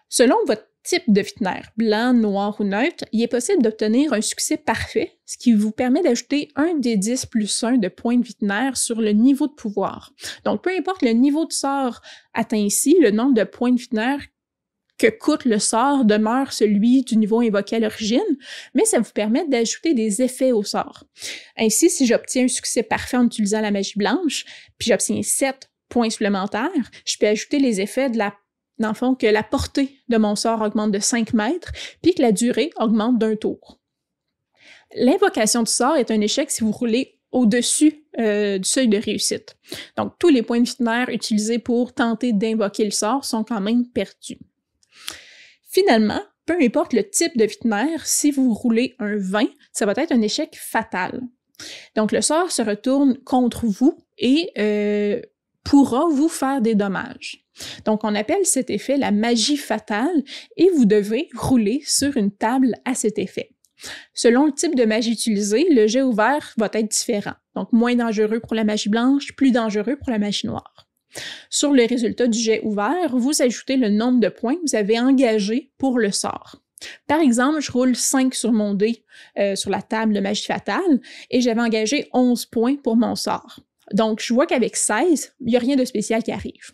Selon 0.10 0.36
votre 0.48 0.68
type 0.84 1.04
de 1.08 1.22
vitinaire, 1.22 1.70
blanc, 1.78 2.14
noir 2.14 2.60
ou 2.60 2.64
neutre, 2.64 3.06
il 3.12 3.22
est 3.22 3.28
possible 3.28 3.62
d'obtenir 3.62 4.14
un 4.14 4.22
succès 4.22 4.58
parfait, 4.58 5.18
ce 5.26 5.38
qui 5.38 5.54
vous 5.54 5.72
permet 5.72 6.02
d'ajouter 6.02 6.50
un 6.56 6.74
des 6.74 6.98
10 6.98 7.28
plus 7.28 7.64
1 7.64 7.78
de 7.78 7.88
points 7.88 8.18
de 8.18 8.26
vitinaire 8.26 8.76
sur 8.76 9.00
le 9.00 9.12
niveau 9.12 9.48
de 9.48 9.54
pouvoir. 9.54 10.12
Donc, 10.44 10.64
peu 10.64 10.72
importe 10.78 11.04
le 11.04 11.12
niveau 11.12 11.46
de 11.46 11.54
sort 11.54 12.02
atteint 12.34 12.58
ici, 12.58 12.98
le 13.00 13.12
nombre 13.12 13.34
de 13.34 13.44
points 13.44 13.72
de 13.72 13.80
vitinaire 13.80 14.20
que 14.98 15.08
coûte 15.08 15.46
le 15.46 15.60
sort 15.60 16.06
demeure 16.06 16.54
celui 16.54 17.04
du 17.04 17.18
niveau 17.18 17.42
invoqué 17.42 17.78
à 17.78 17.80
l'origine, 17.80 18.20
mais 18.74 18.86
ça 18.86 19.00
vous 19.00 19.12
permet 19.12 19.48
d'ajouter 19.48 19.94
des 19.94 20.22
effets 20.22 20.52
au 20.52 20.64
sort. 20.64 21.04
Ainsi, 21.58 21.90
si 21.90 22.06
j'obtiens 22.06 22.46
un 22.46 22.48
succès 22.48 22.84
parfait 22.84 23.18
en 23.18 23.26
utilisant 23.26 23.62
la 23.62 23.72
magie 23.72 23.98
blanche, 23.98 24.46
puis 24.78 24.90
j'obtiens 24.90 25.22
7 25.22 25.70
points 25.90 26.10
supplémentaires, 26.10 26.70
je 27.06 27.18
peux 27.18 27.28
ajouter 27.28 27.60
les 27.60 27.82
effets 27.82 28.10
de 28.10 28.18
la 28.18 28.34
dans 28.80 28.90
le 28.90 28.96
fond, 28.96 29.16
que 29.16 29.28
la 29.28 29.44
portée 29.44 30.00
de 30.10 30.18
mon 30.18 30.36
sort 30.36 30.62
augmente 30.62 30.92
de 30.92 31.00
5 31.00 31.34
mètres, 31.34 31.72
puis 32.02 32.16
que 32.16 32.22
la 32.22 32.32
durée 32.32 32.72
augmente 32.80 33.20
d'un 33.20 33.36
tour. 33.36 33.80
L'invocation 34.96 35.64
du 35.64 35.72
sort 35.72 35.96
est 35.96 36.12
un 36.12 36.22
échec 36.22 36.52
si 36.52 36.64
vous 36.64 36.72
roulez 36.72 37.20
au-dessus 37.32 38.06
euh, 38.20 38.60
du 38.60 38.70
seuil 38.70 38.88
de 38.88 38.98
réussite. 38.98 39.58
Donc, 39.98 40.14
tous 40.20 40.30
les 40.30 40.44
points 40.44 40.60
de 40.60 40.66
vitinaire 40.66 41.10
utilisés 41.10 41.60
pour 41.60 41.94
tenter 41.94 42.32
d'invoquer 42.32 42.86
le 42.86 42.92
sort 42.92 43.26
sont 43.26 43.44
quand 43.44 43.62
même 43.62 43.88
perdus. 43.88 44.38
Finalement, 45.74 46.22
peu 46.46 46.56
importe 46.62 46.94
le 46.94 47.10
type 47.10 47.36
de 47.36 47.46
vitinaire, 47.46 48.06
si 48.06 48.30
vous 48.30 48.54
roulez 48.54 48.94
un 49.00 49.18
20, 49.18 49.48
ça 49.72 49.88
va 49.88 49.94
être 49.98 50.12
un 50.12 50.22
échec 50.22 50.56
fatal. 50.56 51.20
Donc 51.96 52.12
le 52.12 52.22
sort 52.22 52.52
se 52.52 52.62
retourne 52.62 53.18
contre 53.24 53.66
vous 53.66 53.98
et 54.20 54.52
euh, 54.60 55.20
pourra 55.64 56.06
vous 56.12 56.30
faire 56.30 56.62
des 56.62 56.76
dommages. 56.76 57.44
Donc 57.86 58.04
on 58.04 58.14
appelle 58.14 58.46
cet 58.46 58.70
effet 58.70 58.98
la 58.98 59.10
magie 59.10 59.58
fatale 59.58 60.24
et 60.58 60.70
vous 60.76 60.86
devez 60.86 61.28
rouler 61.36 61.82
sur 61.88 62.18
une 62.18 62.32
table 62.32 62.76
à 62.86 62.94
cet 62.94 63.18
effet. 63.18 63.50
Selon 64.14 64.46
le 64.46 64.52
type 64.52 64.76
de 64.76 64.86
magie 64.86 65.14
utilisée, 65.14 65.66
le 65.72 65.88
jet 65.88 66.04
ouvert 66.04 66.54
va 66.56 66.70
être 66.74 66.92
différent. 66.92 67.34
Donc 67.56 67.74
moins 67.74 67.96
dangereux 67.96 68.40
pour 68.40 68.54
la 68.54 68.64
magie 68.64 68.90
blanche, 68.90 69.36
plus 69.36 69.52
dangereux 69.52 69.96
pour 69.96 70.12
la 70.12 70.20
magie 70.20 70.46
noire. 70.46 70.83
Sur 71.50 71.74
le 71.74 71.86
résultat 71.86 72.28
du 72.28 72.40
jet 72.40 72.62
ouvert, 72.64 73.16
vous 73.16 73.42
ajoutez 73.42 73.78
le 73.78 73.90
nombre 73.90 74.20
de 74.20 74.30
points 74.30 74.56
que 74.56 74.62
vous 74.68 74.76
avez 74.76 75.00
engagés 75.00 75.72
pour 75.78 76.00
le 76.00 76.12
sort. 76.12 76.64
Par 77.08 77.20
exemple, 77.20 77.62
je 77.62 77.72
roule 77.72 77.96
5 77.96 78.34
sur 78.34 78.52
mon 78.52 78.74
dé 78.74 79.04
euh, 79.38 79.56
sur 79.56 79.70
la 79.70 79.82
table 79.82 80.14
de 80.14 80.20
magie 80.20 80.46
fatale 80.46 81.00
et 81.30 81.42
j'avais 81.42 81.62
engagé 81.62 82.10
11 82.14 82.46
points 82.48 82.76
pour 82.76 82.96
mon 82.96 83.16
sort. 83.16 83.60
Donc, 83.94 84.22
je 84.22 84.34
vois 84.34 84.46
qu'avec 84.46 84.76
16, 84.76 85.36
il 85.42 85.48
n'y 85.48 85.56
a 85.56 85.60
rien 85.60 85.76
de 85.76 85.86
spécial 85.86 86.24
qui 86.24 86.32
arrive. 86.32 86.72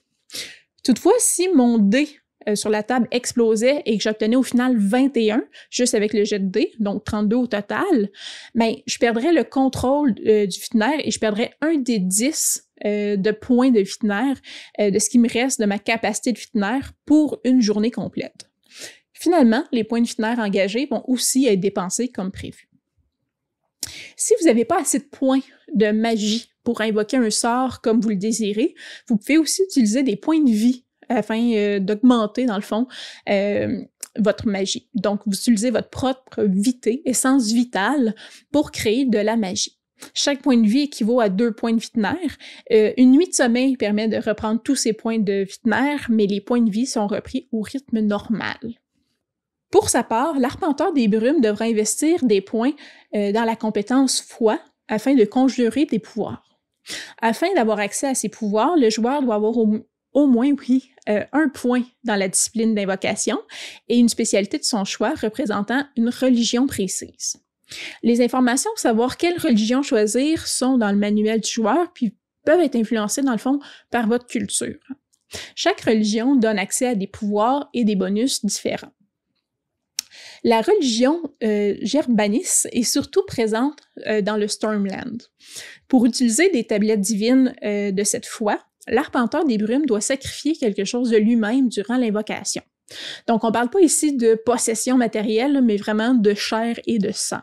Toutefois, 0.84 1.14
si 1.20 1.50
mon 1.50 1.78
dé 1.78 2.08
euh, 2.48 2.56
sur 2.56 2.70
la 2.70 2.84
table 2.84 3.08
explosait 3.12 3.82
et 3.86 3.98
que 3.98 4.04
j'obtenais 4.04 4.36
au 4.36 4.44
final 4.44 4.78
21, 4.78 5.44
juste 5.70 5.94
avec 5.94 6.14
le 6.14 6.24
jet 6.24 6.40
de 6.40 6.50
dé, 6.50 6.72
donc 6.80 7.04
32 7.04 7.36
au 7.36 7.48
total, 7.48 8.10
ben, 8.56 8.76
je 8.86 8.98
perdrais 8.98 9.34
le 9.34 9.44
contrôle 9.44 10.16
euh, 10.26 10.46
du 10.46 10.60
vitinaire 10.60 11.00
et 11.04 11.12
je 11.12 11.20
perdrais 11.20 11.52
un 11.62 11.76
des 11.76 12.00
10 12.00 12.69
euh, 12.86 13.16
de 13.16 13.32
points 13.32 13.72
de 13.72 13.80
vitinaire, 13.80 14.38
de 14.80 14.98
ce 15.00 15.10
qui 15.10 15.20
me 15.20 15.30
reste 15.30 15.60
de 15.60 15.66
ma 15.66 15.80
capacité 15.80 16.32
de 16.32 16.40
vitinaire 16.40 16.94
pour 17.06 17.40
une 17.44 17.62
journée 17.62 17.92
complète. 17.92 18.50
Finalement, 19.14 19.64
les 19.72 19.84
points 19.84 20.02
de 20.02 20.08
vitinaire 20.08 20.40
engagés 20.40 20.88
vont 20.90 21.04
aussi 21.08 21.46
être 21.46 21.60
dépensés 21.60 22.08
comme 22.08 22.32
prévu. 22.32 22.70
Si 24.16 24.34
vous 24.40 24.48
n'avez 24.48 24.66
pas 24.66 24.82
assez 24.82 25.00
de 25.00 25.06
points 25.06 25.42
de 25.74 25.92
magie 25.92 26.50
pour 26.64 26.82
invoquer 26.82 27.18
un 27.18 27.30
sort 27.30 27.82
comme 27.82 28.00
vous 28.00 28.10
le 28.10 28.16
désirez, 28.16 28.76
vous 29.08 29.18
pouvez 29.18 29.38
aussi 29.38 29.64
utiliser 29.64 30.04
des 30.04 30.16
points 30.16 30.42
de 30.42 30.52
vie 30.52 30.86
afin 31.10 31.52
euh, 31.54 31.80
d'augmenter, 31.80 32.46
dans 32.46 32.56
le 32.56 32.62
fond, 32.62 32.88
euh, 33.30 33.82
votre 34.18 34.48
magie. 34.48 34.90
Donc, 34.94 35.22
vous 35.26 35.34
utilisez 35.34 35.72
votre 35.72 35.90
propre 35.90 36.44
vité, 36.44 37.02
essence 37.06 37.52
vitale, 37.52 38.16
pour 38.52 38.72
créer 38.72 39.06
de 39.06 39.18
la 39.18 39.36
magie. 39.36 39.79
Chaque 40.14 40.42
point 40.42 40.58
de 40.58 40.68
vie 40.68 40.82
équivaut 40.82 41.20
à 41.20 41.30
deux 41.30 41.52
points 41.52 41.74
de 41.74 41.80
vitinaire. 41.80 42.38
Euh, 42.72 42.94
une 42.98 43.12
nuit 43.12 43.28
de 43.28 43.34
sommeil 43.34 43.78
permet 43.78 44.08
de 44.08 44.18
reprendre 44.18 44.62
tous 44.62 44.76
ces 44.76 44.94
points 44.94 45.20
de 45.20 45.44
vitinaire, 45.44 46.08
mais 46.10 46.28
les 46.28 46.42
points 46.42 46.62
de 46.62 46.72
vie 46.72 46.86
sont 46.86 47.08
repris 47.08 47.48
au 47.52 47.62
rythme 47.62 48.00
normal. 48.00 48.58
Pour 49.72 49.90
sa 49.90 50.04
part, 50.04 50.40
l'arpenteur 50.40 50.94
des 50.94 51.08
brumes 51.08 51.42
devra 51.42 51.66
investir 51.66 52.26
des 52.26 52.42
points 52.42 52.74
dans 53.14 53.46
la 53.46 53.56
compétence 53.56 54.20
foi 54.20 54.60
afin 54.88 55.14
de 55.14 55.24
conjurer 55.26 55.86
des 55.86 56.00
pouvoirs. 56.00 56.44
Afin 57.22 57.54
d'avoir 57.56 57.80
accès 57.80 58.08
à 58.08 58.16
ces 58.16 58.30
pouvoirs, 58.30 58.76
le 58.76 58.90
joueur 58.90 59.22
doit 59.22 59.36
avoir 59.36 59.56
au, 59.58 60.28
moins, 60.28 60.52
euh, 61.10 61.26
un 61.32 61.50
point 61.50 61.84
dans 62.04 62.16
la 62.16 62.28
discipline 62.28 62.76
d'invocation 62.76 63.38
et 63.88 63.98
une 63.98 64.10
spécialité 64.10 64.58
de 64.58 64.64
son 64.64 64.86
choix 64.86 65.14
représentant 65.22 65.84
une 65.96 66.10
religion 66.10 66.68
précise. 66.68 67.38
Les 68.04 68.22
informations 68.22 68.72
savoir 68.76 69.18
quelle 69.18 69.38
religion 69.40 69.82
choisir 69.82 70.48
sont 70.48 70.78
dans 70.78 70.92
le 70.92 70.98
manuel 70.98 71.42
du 71.42 71.50
joueur, 71.50 71.92
puis 71.94 72.16
peuvent 72.46 72.62
être 72.62 72.76
influencées, 72.76 73.22
dans 73.22 73.32
le 73.32 73.38
fond, 73.38 73.60
par 73.92 74.08
votre 74.08 74.26
culture. 74.26 74.80
Chaque 75.56 75.82
religion 75.82 76.36
donne 76.36 76.58
accès 76.58 76.88
à 76.88 76.96
des 76.96 77.08
pouvoirs 77.08 77.70
et 77.74 77.84
des 77.84 77.96
bonus 77.96 78.44
différents. 78.44 78.94
La 80.44 80.62
religion 80.62 81.22
euh, 81.44 81.76
gerbanis 81.82 82.66
est 82.72 82.84
surtout 82.84 83.24
présente 83.26 83.80
euh, 84.08 84.22
dans 84.22 84.38
le 84.38 84.48
Stormland. 84.48 85.18
Pour 85.88 86.06
utiliser 86.06 86.50
des 86.50 86.64
tablettes 86.64 87.02
divines 87.02 87.54
euh, 87.64 87.92
de 87.92 88.04
cette 88.04 88.26
foi, 88.26 88.60
l'arpenteur 88.88 89.46
des 89.46 89.58
brumes 89.58 89.86
doit 89.86 90.02
sacrifier 90.02 90.56
quelque 90.56 90.86
chose 90.86 91.10
de 91.10 91.18
lui-même 91.18 91.68
durant 91.68 91.98
l'invocation. 91.98 92.64
Donc, 93.28 93.44
on 93.44 93.48
ne 93.48 93.54
parle 93.54 93.70
pas 93.70 93.82
ici 93.82 94.16
de 94.16 94.36
possession 94.36 94.98
matérielle, 94.98 95.62
mais 95.64 95.78
vraiment 95.78 96.14
de 96.14 96.34
chair 96.34 96.80
et 96.88 97.00
de 97.00 97.12
sang. 97.12 97.42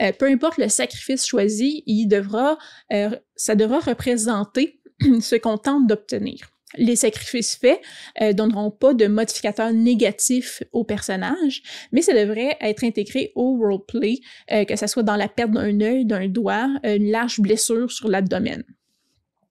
Euh, 0.00 0.12
peu 0.12 0.26
importe 0.26 0.58
le 0.58 0.68
sacrifice 0.68 1.26
choisi, 1.26 1.82
il 1.86 2.06
devra, 2.06 2.58
euh, 2.92 3.10
ça 3.36 3.54
devra 3.54 3.78
représenter 3.80 4.80
ce 5.20 5.36
qu'on 5.36 5.58
tente 5.58 5.86
d'obtenir. 5.86 6.48
Les 6.78 6.96
sacrifices 6.96 7.56
faits 7.56 7.82
euh, 8.22 8.32
donneront 8.32 8.70
pas 8.70 8.94
de 8.94 9.06
modificateur 9.06 9.72
négatif 9.74 10.62
au 10.72 10.84
personnage, 10.84 11.62
mais 11.92 12.00
ça 12.00 12.14
devrait 12.14 12.56
être 12.62 12.82
intégré 12.82 13.30
au 13.34 13.58
roleplay, 13.58 14.20
que 14.48 14.76
ce 14.76 14.86
soit 14.86 15.02
dans 15.02 15.16
la 15.16 15.28
perte 15.28 15.50
d'un 15.50 15.78
œil, 15.82 16.06
d'un 16.06 16.28
doigt, 16.28 16.70
une 16.82 17.10
large 17.10 17.40
blessure 17.40 17.92
sur 17.92 18.08
l'abdomen. 18.08 18.64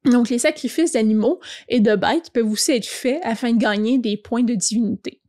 Donc, 0.06 0.30
les 0.30 0.40
sacrifices 0.40 0.94
d'animaux 0.94 1.40
et 1.70 1.80
de 1.80 1.96
bêtes 1.96 2.32
peuvent 2.34 2.50
aussi 2.50 2.72
être 2.72 2.88
faits 2.88 3.20
afin 3.22 3.54
de 3.54 3.60
gagner 3.60 4.00
des 4.00 4.18
points 4.18 4.44
de 4.44 4.56
divinité. 4.56 5.21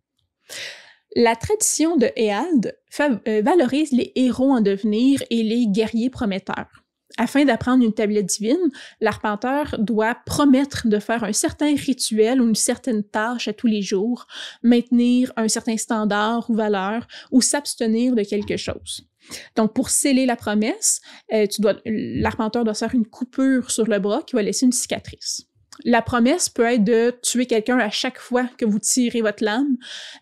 La 1.14 1.36
tradition 1.36 1.96
de 1.96 2.10
Eald 2.16 2.74
euh, 3.00 3.42
valorise 3.42 3.92
les 3.92 4.12
héros 4.14 4.50
en 4.50 4.60
devenir 4.60 5.22
et 5.30 5.42
les 5.42 5.66
guerriers 5.66 6.10
prometteurs. 6.10 6.82
Afin 7.18 7.44
d'apprendre 7.44 7.84
une 7.84 7.92
tablette 7.92 8.26
divine, 8.26 8.70
l'arpenteur 9.00 9.76
doit 9.78 10.16
promettre 10.24 10.88
de 10.88 10.98
faire 10.98 11.24
un 11.24 11.32
certain 11.32 11.74
rituel 11.74 12.40
ou 12.40 12.48
une 12.48 12.54
certaine 12.54 13.04
tâche 13.04 13.48
à 13.48 13.52
tous 13.52 13.66
les 13.66 13.82
jours, 13.82 14.26
maintenir 14.62 15.30
un 15.36 15.48
certain 15.48 15.76
standard 15.76 16.48
ou 16.48 16.54
valeur, 16.54 17.06
ou 17.30 17.42
s'abstenir 17.42 18.14
de 18.14 18.22
quelque 18.22 18.56
chose. 18.56 19.06
Donc, 19.54 19.74
pour 19.74 19.90
sceller 19.90 20.26
la 20.26 20.36
promesse, 20.36 21.00
euh, 21.32 21.46
l'arpenteur 21.84 22.64
doit 22.64 22.74
faire 22.74 22.94
une 22.94 23.06
coupure 23.06 23.70
sur 23.70 23.86
le 23.86 23.98
bras 23.98 24.22
qui 24.22 24.34
va 24.34 24.42
laisser 24.42 24.66
une 24.66 24.72
cicatrice. 24.72 25.46
La 25.84 26.02
promesse 26.02 26.48
peut 26.48 26.64
être 26.64 26.84
de 26.84 27.14
tuer 27.22 27.46
quelqu'un 27.46 27.78
à 27.78 27.90
chaque 27.90 28.18
fois 28.18 28.44
que 28.58 28.64
vous 28.64 28.78
tirez 28.78 29.22
votre 29.22 29.42
lame, 29.42 29.76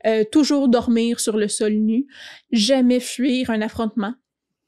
euh, 0.06 0.24
toujours 0.30 0.68
dormir 0.68 1.20
sur 1.20 1.36
le 1.36 1.48
sol 1.48 1.72
nu, 1.72 2.06
jamais 2.52 3.00
fuir 3.00 3.50
un 3.50 3.60
affrontement, 3.60 4.14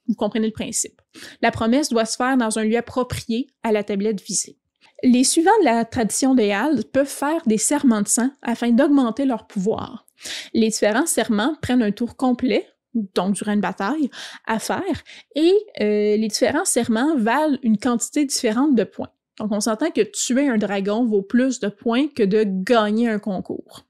vous 0.08 0.14
comprenez 0.14 0.46
le 0.46 0.52
principe. 0.52 1.00
La 1.40 1.50
promesse 1.50 1.88
doit 1.88 2.04
se 2.04 2.16
faire 2.16 2.36
dans 2.36 2.58
un 2.58 2.64
lieu 2.64 2.76
approprié 2.76 3.48
à 3.62 3.72
la 3.72 3.84
tablette 3.84 4.20
visée. 4.20 4.58
Les 5.04 5.24
suivants 5.24 5.50
de 5.60 5.64
la 5.64 5.84
tradition 5.84 6.34
des 6.34 6.52
Halles 6.52 6.84
peuvent 6.92 7.06
faire 7.06 7.42
des 7.46 7.58
serments 7.58 8.02
de 8.02 8.08
sang 8.08 8.30
afin 8.42 8.70
d'augmenter 8.70 9.24
leur 9.24 9.46
pouvoir. 9.46 10.06
Les 10.54 10.68
différents 10.68 11.06
serments 11.06 11.56
prennent 11.60 11.82
un 11.82 11.90
tour 11.90 12.16
complet, 12.16 12.68
donc 12.94 13.34
durant 13.34 13.52
une 13.52 13.60
bataille, 13.60 14.10
à 14.46 14.58
faire, 14.58 15.02
et 15.34 15.52
euh, 15.80 16.16
les 16.16 16.28
différents 16.28 16.64
serments 16.64 17.16
valent 17.16 17.58
une 17.62 17.78
quantité 17.78 18.24
différente 18.24 18.74
de 18.74 18.84
points. 18.84 19.10
Donc 19.38 19.52
on 19.52 19.60
s'entend 19.60 19.90
que 19.90 20.02
tuer 20.02 20.48
un 20.48 20.58
dragon 20.58 21.04
vaut 21.04 21.22
plus 21.22 21.60
de 21.60 21.68
points 21.68 22.08
que 22.08 22.22
de 22.22 22.44
gagner 22.46 23.08
un 23.08 23.18
concours. 23.18 23.86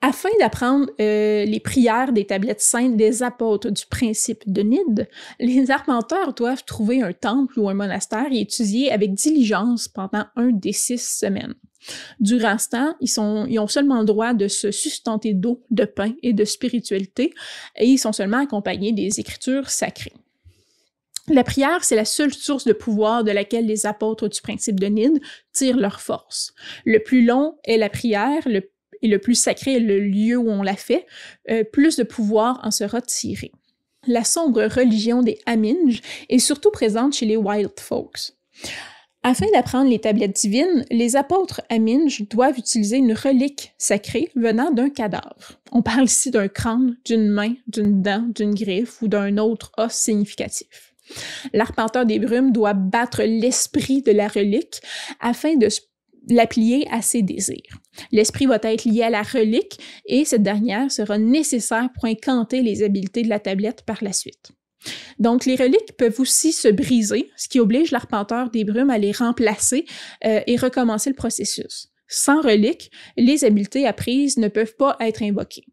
Afin 0.00 0.28
d'apprendre 0.38 0.88
euh, 1.00 1.44
les 1.44 1.58
prières 1.58 2.12
des 2.12 2.24
tablettes 2.24 2.60
saintes 2.60 2.96
des 2.96 3.24
apôtres 3.24 3.72
du 3.72 3.84
principe 3.86 4.44
de 4.46 4.62
Nid, 4.62 5.08
les 5.40 5.72
arpenteurs 5.72 6.34
doivent 6.34 6.64
trouver 6.64 7.02
un 7.02 7.12
temple 7.12 7.58
ou 7.58 7.68
un 7.68 7.74
monastère 7.74 8.28
et 8.30 8.42
étudier 8.42 8.92
avec 8.92 9.14
diligence 9.14 9.88
pendant 9.88 10.24
un 10.36 10.50
des 10.52 10.72
six 10.72 11.02
semaines. 11.02 11.54
Durant 12.20 12.58
ce 12.58 12.68
temps, 12.68 12.94
ils, 13.00 13.10
ils 13.50 13.58
ont 13.58 13.66
seulement 13.66 13.98
le 13.98 14.04
droit 14.04 14.34
de 14.34 14.46
se 14.46 14.70
sustenter 14.70 15.34
d'eau, 15.34 15.64
de 15.70 15.84
pain 15.84 16.12
et 16.22 16.32
de 16.32 16.44
spiritualité, 16.44 17.34
et 17.76 17.86
ils 17.86 17.98
sont 17.98 18.12
seulement 18.12 18.38
accompagnés 18.38 18.92
des 18.92 19.18
écritures 19.18 19.68
sacrées. 19.68 20.14
La 21.30 21.44
prière, 21.44 21.84
c'est 21.84 21.96
la 21.96 22.04
seule 22.04 22.32
source 22.32 22.64
de 22.64 22.72
pouvoir 22.72 23.22
de 23.22 23.30
laquelle 23.30 23.66
les 23.66 23.84
apôtres 23.84 24.28
du 24.28 24.40
principe 24.40 24.80
de 24.80 24.86
Nid 24.86 25.20
tirent 25.52 25.76
leur 25.76 26.00
force. 26.00 26.54
Le 26.84 26.98
plus 27.00 27.24
long 27.24 27.58
est 27.64 27.76
la 27.76 27.90
prière, 27.90 28.46
et 29.02 29.08
le 29.08 29.18
plus 29.18 29.34
sacré 29.34 29.74
est 29.74 29.80
le 29.80 30.00
lieu 30.00 30.36
où 30.36 30.48
on 30.50 30.62
l'a 30.62 30.76
fait, 30.76 31.06
euh, 31.50 31.64
plus 31.64 31.96
de 31.96 32.02
pouvoir 32.02 32.60
en 32.62 32.70
sera 32.70 33.00
tiré. 33.02 33.52
La 34.06 34.24
sombre 34.24 34.64
religion 34.64 35.22
des 35.22 35.38
Aminj 35.44 36.00
est 36.28 36.38
surtout 36.38 36.70
présente 36.70 37.14
chez 37.14 37.26
les 37.26 37.36
Wild 37.36 37.78
Folks. 37.78 38.32
Afin 39.22 39.46
d'apprendre 39.52 39.90
les 39.90 39.98
tablettes 39.98 40.36
divines, 40.36 40.86
les 40.90 41.16
apôtres 41.16 41.60
Aminj 41.68 42.26
doivent 42.30 42.56
utiliser 42.56 42.96
une 42.96 43.12
relique 43.12 43.74
sacrée 43.76 44.30
venant 44.34 44.70
d'un 44.70 44.88
cadavre. 44.88 45.60
On 45.72 45.82
parle 45.82 46.04
ici 46.04 46.30
d'un 46.30 46.48
crâne, 46.48 46.96
d'une 47.04 47.28
main, 47.28 47.54
d'une 47.66 48.00
dent, 48.00 48.24
d'une 48.34 48.54
griffe 48.54 49.02
ou 49.02 49.08
d'un 49.08 49.36
autre 49.36 49.72
os 49.76 49.92
significatif. 49.92 50.94
L'arpenteur 51.52 52.06
des 52.06 52.18
brumes 52.18 52.52
doit 52.52 52.74
battre 52.74 53.22
l'esprit 53.22 54.02
de 54.02 54.12
la 54.12 54.28
relique 54.28 54.80
afin 55.20 55.56
de 55.56 55.68
l'applier 56.30 56.86
à 56.90 57.02
ses 57.02 57.22
désirs. 57.22 57.78
L'esprit 58.12 58.46
va 58.46 58.58
être 58.62 58.84
lié 58.84 59.02
à 59.02 59.10
la 59.10 59.22
relique 59.22 59.78
et 60.06 60.24
cette 60.24 60.42
dernière 60.42 60.90
sera 60.90 61.18
nécessaire 61.18 61.88
pour 61.94 62.04
incanter 62.04 62.62
les 62.62 62.82
habiletés 62.82 63.22
de 63.22 63.28
la 63.28 63.40
tablette 63.40 63.82
par 63.82 63.98
la 64.02 64.12
suite. 64.12 64.52
Donc, 65.18 65.44
les 65.44 65.56
reliques 65.56 65.96
peuvent 65.96 66.20
aussi 66.20 66.52
se 66.52 66.68
briser, 66.68 67.30
ce 67.36 67.48
qui 67.48 67.58
oblige 67.58 67.90
l'arpenteur 67.90 68.50
des 68.50 68.64
brumes 68.64 68.90
à 68.90 68.98
les 68.98 69.10
remplacer 69.12 69.84
euh, 70.24 70.40
et 70.46 70.56
recommencer 70.56 71.10
le 71.10 71.16
processus. 71.16 71.88
Sans 72.06 72.40
reliques, 72.40 72.90
les 73.16 73.44
habiletés 73.44 73.86
apprises 73.86 74.36
ne 74.36 74.48
peuvent 74.48 74.76
pas 74.76 74.96
être 75.00 75.22
invoquées 75.22 75.66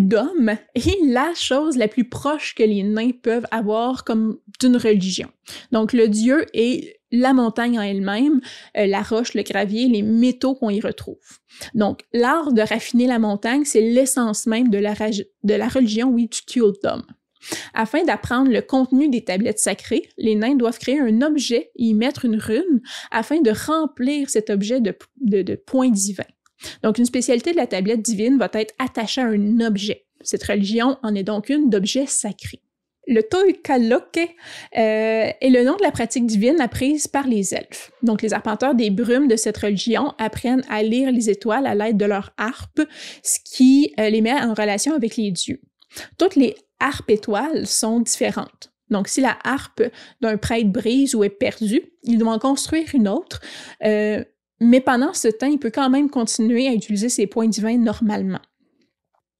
d'homme 0.00 0.56
est 0.74 1.04
la 1.04 1.32
chose 1.34 1.76
la 1.76 1.88
plus 1.88 2.08
proche 2.08 2.54
que 2.54 2.62
les 2.62 2.82
nains 2.82 3.10
peuvent 3.10 3.46
avoir 3.50 4.04
comme 4.04 4.38
d'une 4.60 4.76
religion. 4.76 5.28
Donc 5.72 5.92
le 5.92 6.08
dieu 6.08 6.46
est 6.54 7.00
la 7.10 7.32
montagne 7.32 7.78
en 7.78 7.82
elle-même, 7.82 8.40
euh, 8.76 8.86
la 8.86 9.02
roche, 9.02 9.34
le 9.34 9.42
gravier, 9.42 9.88
les 9.88 10.02
métaux 10.02 10.54
qu'on 10.54 10.70
y 10.70 10.80
retrouve. 10.80 11.16
Donc 11.74 12.02
l'art 12.12 12.52
de 12.52 12.62
raffiner 12.62 13.06
la 13.06 13.18
montagne, 13.18 13.64
c'est 13.64 13.80
l'essence 13.80 14.46
même 14.46 14.68
de 14.68 14.78
la, 14.78 14.94
religion, 15.68 16.08
oui, 16.08 16.28
du. 16.28 17.02
Afin 17.72 18.04
d'apprendre 18.04 18.50
le 18.50 18.60
contenu 18.60 19.08
des 19.08 19.24
tablettes 19.24 19.60
sacrées, 19.60 20.08
les 20.18 20.34
nains 20.34 20.56
doivent 20.56 20.78
créer 20.78 21.00
un 21.00 21.22
objet 21.22 21.70
et 21.76 21.84
y 21.84 21.94
mettre 21.94 22.24
une 22.24 22.36
rune 22.36 22.82
afin 23.10 23.40
de 23.40 23.50
remplir 23.50 24.28
cet 24.28 24.50
objet 24.50 24.80
de 24.80 25.54
points 25.54 25.90
divins. 25.90 26.24
Donc, 26.82 26.98
une 26.98 27.06
spécialité 27.06 27.52
de 27.52 27.56
la 27.56 27.66
tablette 27.66 28.02
divine 28.02 28.38
va 28.38 28.48
être 28.54 28.74
attachée 28.78 29.20
à 29.20 29.26
un 29.26 29.60
objet. 29.60 30.06
Cette 30.20 30.44
religion 30.44 30.96
en 31.02 31.14
est 31.14 31.22
donc 31.22 31.48
une 31.48 31.70
d'objets 31.70 32.06
sacrés. 32.06 32.62
Le 33.06 33.22
Toikaloke 33.22 34.18
euh, 34.18 34.28
est 35.40 35.50
le 35.50 35.64
nom 35.64 35.76
de 35.76 35.82
la 35.82 35.90
pratique 35.90 36.26
divine 36.26 36.60
apprise 36.60 37.06
par 37.06 37.26
les 37.26 37.54
elfes. 37.54 37.90
Donc, 38.02 38.20
les 38.20 38.34
arpenteurs 38.34 38.74
des 38.74 38.90
brumes 38.90 39.28
de 39.28 39.36
cette 39.36 39.56
religion 39.56 40.12
apprennent 40.18 40.64
à 40.68 40.82
lire 40.82 41.10
les 41.10 41.30
étoiles 41.30 41.66
à 41.66 41.74
l'aide 41.74 41.96
de 41.96 42.04
leur 42.04 42.32
harpe, 42.36 42.82
ce 43.22 43.38
qui 43.44 43.94
euh, 43.98 44.10
les 44.10 44.20
met 44.20 44.34
en 44.34 44.52
relation 44.52 44.94
avec 44.94 45.16
les 45.16 45.30
dieux. 45.30 45.62
Toutes 46.18 46.36
les 46.36 46.54
harpes 46.80 47.08
étoiles 47.08 47.66
sont 47.66 48.00
différentes. 48.00 48.72
Donc, 48.90 49.08
si 49.08 49.22
la 49.22 49.38
harpe 49.42 49.82
d'un 50.20 50.36
prêtre 50.36 50.68
brise 50.70 51.14
ou 51.14 51.24
est 51.24 51.30
perdue, 51.30 51.82
ils 52.02 52.18
doivent 52.18 52.36
en 52.36 52.38
construire 52.38 52.88
une 52.94 53.08
autre, 53.08 53.40
euh, 53.84 54.22
mais 54.60 54.80
pendant 54.80 55.12
ce 55.12 55.28
temps, 55.28 55.46
il 55.46 55.58
peut 55.58 55.70
quand 55.70 55.90
même 55.90 56.10
continuer 56.10 56.68
à 56.68 56.74
utiliser 56.74 57.08
ses 57.08 57.26
points 57.26 57.48
divins 57.48 57.78
normalement. 57.78 58.40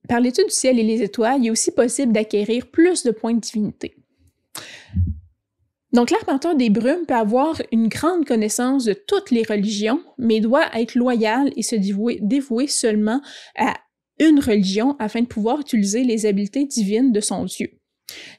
Par 0.09 0.21
l'étude 0.21 0.47
du 0.47 0.51
ciel 0.51 0.79
et 0.79 0.83
les 0.83 1.03
étoiles, 1.03 1.41
il 1.41 1.49
est 1.49 1.51
aussi 1.51 1.71
possible 1.71 2.13
d'acquérir 2.13 2.71
plus 2.71 3.03
de 3.03 3.11
points 3.11 3.35
de 3.35 3.41
divinité. 3.41 3.95
Donc 5.93 6.11
l'arpenteur 6.11 6.55
des 6.55 6.71
brumes 6.71 7.07
peut 7.07 7.15
avoir 7.15 7.61
une 7.73 7.89
grande 7.89 8.27
connaissance 8.27 8.85
de 8.85 8.93
toutes 8.93 9.31
les 9.31 9.43
religions, 9.43 10.03
mais 10.19 10.41
doit 10.41 10.67
être 10.79 10.95
loyal 10.95 11.51
et 11.57 11.63
se 11.63 11.77
dévouer, 11.77 12.19
dévouer 12.21 12.67
seulement 12.67 13.21
à 13.57 13.75
une 14.19 14.41
religion 14.41 14.97
afin 14.99 15.23
de 15.23 15.27
pouvoir 15.27 15.61
utiliser 15.61 16.05
les 16.05 16.27
habiletés 16.27 16.67
divines 16.67 17.13
de 17.13 17.21
son 17.21 17.45
Dieu. 17.45 17.78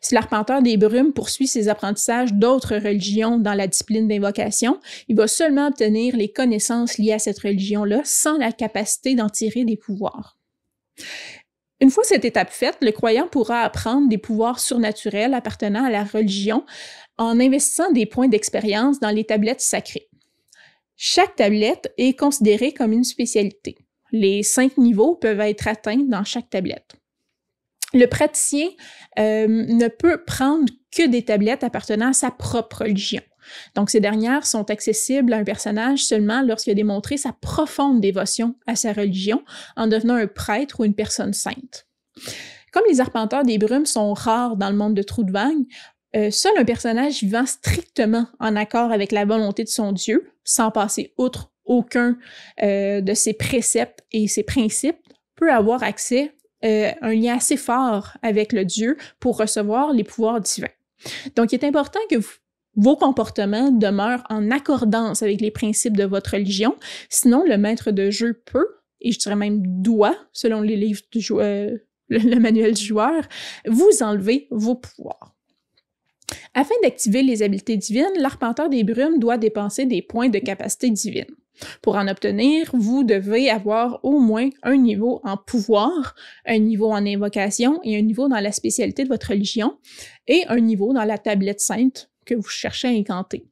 Si 0.01 0.15
l'arpenteur 0.15 0.61
des 0.61 0.77
brumes 0.77 1.13
poursuit 1.13 1.47
ses 1.47 1.67
apprentissages 1.67 2.33
d'autres 2.33 2.75
religions 2.75 3.37
dans 3.37 3.53
la 3.53 3.67
discipline 3.67 4.07
d'invocation, 4.07 4.79
il 5.07 5.15
va 5.15 5.27
seulement 5.27 5.67
obtenir 5.67 6.15
les 6.15 6.31
connaissances 6.31 6.97
liées 6.97 7.13
à 7.13 7.19
cette 7.19 7.39
religion-là 7.39 8.01
sans 8.03 8.37
la 8.37 8.51
capacité 8.51 9.15
d'en 9.15 9.29
tirer 9.29 9.65
des 9.65 9.77
pouvoirs. 9.77 10.37
Une 11.81 11.91
fois 11.91 12.03
cette 12.03 12.25
étape 12.25 12.51
faite, 12.51 12.77
le 12.81 12.91
croyant 12.91 13.27
pourra 13.27 13.61
apprendre 13.61 14.09
des 14.09 14.17
pouvoirs 14.17 14.59
surnaturels 14.59 15.33
appartenant 15.33 15.85
à 15.85 15.89
la 15.89 16.03
religion 16.03 16.65
en 17.17 17.39
investissant 17.39 17.91
des 17.91 18.05
points 18.05 18.27
d'expérience 18.27 18.99
dans 18.99 19.11
les 19.11 19.23
tablettes 19.23 19.61
sacrées. 19.61 20.09
Chaque 20.97 21.37
tablette 21.37 21.93
est 21.97 22.19
considérée 22.19 22.73
comme 22.73 22.91
une 22.91 23.05
spécialité. 23.05 23.77
Les 24.11 24.43
cinq 24.43 24.77
niveaux 24.77 25.15
peuvent 25.15 25.39
être 25.39 25.67
atteints 25.67 26.03
dans 26.05 26.25
chaque 26.25 26.49
tablette 26.49 26.98
le 27.93 28.05
praticien 28.05 28.67
euh, 29.17 29.47
ne 29.47 29.87
peut 29.87 30.23
prendre 30.23 30.71
que 30.95 31.07
des 31.07 31.23
tablettes 31.23 31.63
appartenant 31.63 32.09
à 32.09 32.13
sa 32.13 32.31
propre 32.31 32.83
religion. 32.83 33.21
Donc, 33.75 33.89
ces 33.89 33.99
dernières 33.99 34.45
sont 34.45 34.69
accessibles 34.69 35.33
à 35.33 35.37
un 35.37 35.43
personnage 35.43 36.03
seulement 36.03 36.41
lorsqu'il 36.41 36.71
a 36.71 36.75
démontré 36.75 37.17
sa 37.17 37.33
profonde 37.33 38.01
dévotion 38.01 38.55
à 38.67 38.75
sa 38.75 38.93
religion 38.93 39.43
en 39.75 39.87
devenant 39.87 40.15
un 40.15 40.27
prêtre 40.27 40.79
ou 40.79 40.85
une 40.85 40.93
personne 40.93 41.33
sainte. 41.33 41.87
Comme 42.71 42.83
les 42.87 43.01
arpenteurs 43.01 43.43
des 43.43 43.57
brumes 43.57 43.87
sont 43.87 44.13
rares 44.13 44.55
dans 44.55 44.69
le 44.69 44.75
monde 44.75 44.93
de 44.93 45.01
Trou-de-Vague, 45.01 45.65
euh, 46.15 46.31
seul 46.31 46.57
un 46.57 46.65
personnage 46.65 47.21
vivant 47.21 47.45
strictement 47.45 48.27
en 48.39 48.55
accord 48.55 48.91
avec 48.91 49.11
la 49.11 49.25
volonté 49.25 49.63
de 49.63 49.69
son 49.69 49.91
Dieu, 49.91 50.31
sans 50.43 50.71
passer 50.71 51.13
outre 51.17 51.51
aucun 51.65 52.17
euh, 52.63 53.01
de 53.01 53.13
ses 53.13 53.33
préceptes 53.33 54.03
et 54.11 54.27
ses 54.27 54.43
principes, 54.43 54.97
peut 55.35 55.51
avoir 55.51 55.83
accès 55.83 56.33
euh, 56.65 56.91
un 57.01 57.13
lien 57.13 57.35
assez 57.35 57.57
fort 57.57 58.17
avec 58.21 58.53
le 58.53 58.65
Dieu 58.65 58.97
pour 59.19 59.37
recevoir 59.37 59.93
les 59.93 60.03
pouvoirs 60.03 60.41
divins. 60.41 60.67
Donc, 61.35 61.53
il 61.53 61.55
est 61.55 61.65
important 61.65 61.99
que 62.09 62.17
vos 62.75 62.95
comportements 62.95 63.71
demeurent 63.71 64.23
en 64.29 64.51
accordance 64.51 65.23
avec 65.23 65.41
les 65.41 65.51
principes 65.51 65.97
de 65.97 66.03
votre 66.03 66.31
religion, 66.31 66.75
sinon 67.09 67.43
le 67.45 67.57
maître 67.57 67.91
de 67.91 68.09
jeu 68.09 68.41
peut, 68.45 68.67
et 69.01 69.11
je 69.11 69.19
dirais 69.19 69.35
même 69.35 69.61
doit, 69.81 70.17
selon 70.33 70.61
les 70.61 70.75
livres 70.75 71.01
du 71.11 71.21
joueur, 71.21 71.71
le, 72.09 72.39
manuel 72.39 72.73
du 72.73 72.83
joueur, 72.83 73.23
vous 73.67 74.01
enlever 74.01 74.47
vos 74.51 74.75
pouvoirs. 74.75 75.35
Afin 76.53 76.75
d'activer 76.83 77.23
les 77.23 77.41
habiletés 77.41 77.77
divines, 77.77 78.05
l'arpenteur 78.17 78.69
des 78.69 78.83
brumes 78.83 79.19
doit 79.19 79.37
dépenser 79.37 79.85
des 79.85 80.01
points 80.01 80.29
de 80.29 80.39
capacité 80.39 80.89
divine. 80.89 81.25
Pour 81.81 81.95
en 81.95 82.07
obtenir, 82.07 82.69
vous 82.73 83.03
devez 83.03 83.49
avoir 83.49 83.99
au 84.03 84.19
moins 84.19 84.49
un 84.63 84.77
niveau 84.77 85.21
en 85.23 85.37
pouvoir, 85.37 86.15
un 86.45 86.59
niveau 86.59 86.91
en 86.91 87.05
invocation 87.05 87.79
et 87.83 87.97
un 87.97 88.01
niveau 88.01 88.27
dans 88.27 88.39
la 88.39 88.51
spécialité 88.51 89.03
de 89.03 89.09
votre 89.09 89.29
religion, 89.29 89.77
et 90.27 90.45
un 90.47 90.59
niveau 90.59 90.93
dans 90.93 91.03
la 91.03 91.17
tablette 91.17 91.61
sainte 91.61 92.09
que 92.25 92.35
vous 92.35 92.49
cherchez 92.49 92.87
à 92.87 92.91
incanter. 92.91 93.45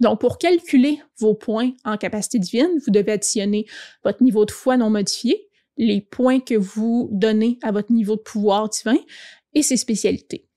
Donc, 0.00 0.20
pour 0.20 0.38
calculer 0.38 1.00
vos 1.18 1.34
points 1.34 1.72
en 1.84 1.96
capacité 1.96 2.38
divine, 2.38 2.80
vous 2.84 2.92
devez 2.92 3.12
additionner 3.12 3.66
votre 4.04 4.22
niveau 4.22 4.44
de 4.44 4.50
foi 4.50 4.76
non 4.76 4.90
modifié, 4.90 5.48
les 5.76 6.00
points 6.00 6.40
que 6.40 6.54
vous 6.54 7.08
donnez 7.12 7.58
à 7.62 7.72
votre 7.72 7.92
niveau 7.92 8.16
de 8.16 8.20
pouvoir 8.20 8.68
divin 8.68 8.98
et 9.54 9.62
ses 9.62 9.76
spécialités. 9.76 10.47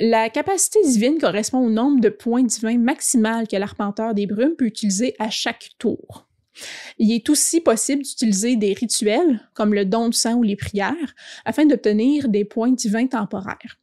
La 0.00 0.28
capacité 0.28 0.80
divine 0.82 1.18
correspond 1.18 1.58
au 1.58 1.70
nombre 1.70 2.00
de 2.00 2.08
points 2.08 2.42
divins 2.42 2.78
maximal 2.78 3.46
que 3.46 3.56
l'arpenteur 3.56 4.12
des 4.12 4.26
brumes 4.26 4.56
peut 4.56 4.66
utiliser 4.66 5.14
à 5.20 5.30
chaque 5.30 5.70
tour. 5.78 6.26
Il 6.98 7.12
est 7.12 7.28
aussi 7.28 7.60
possible 7.60 8.02
d'utiliser 8.02 8.56
des 8.56 8.72
rituels, 8.72 9.48
comme 9.54 9.72
le 9.72 9.84
don 9.84 10.08
du 10.08 10.16
sang 10.16 10.34
ou 10.34 10.42
les 10.42 10.56
prières, 10.56 11.14
afin 11.44 11.66
d'obtenir 11.66 12.28
des 12.28 12.44
points 12.44 12.72
divins 12.72 13.06
temporaires. 13.06 13.78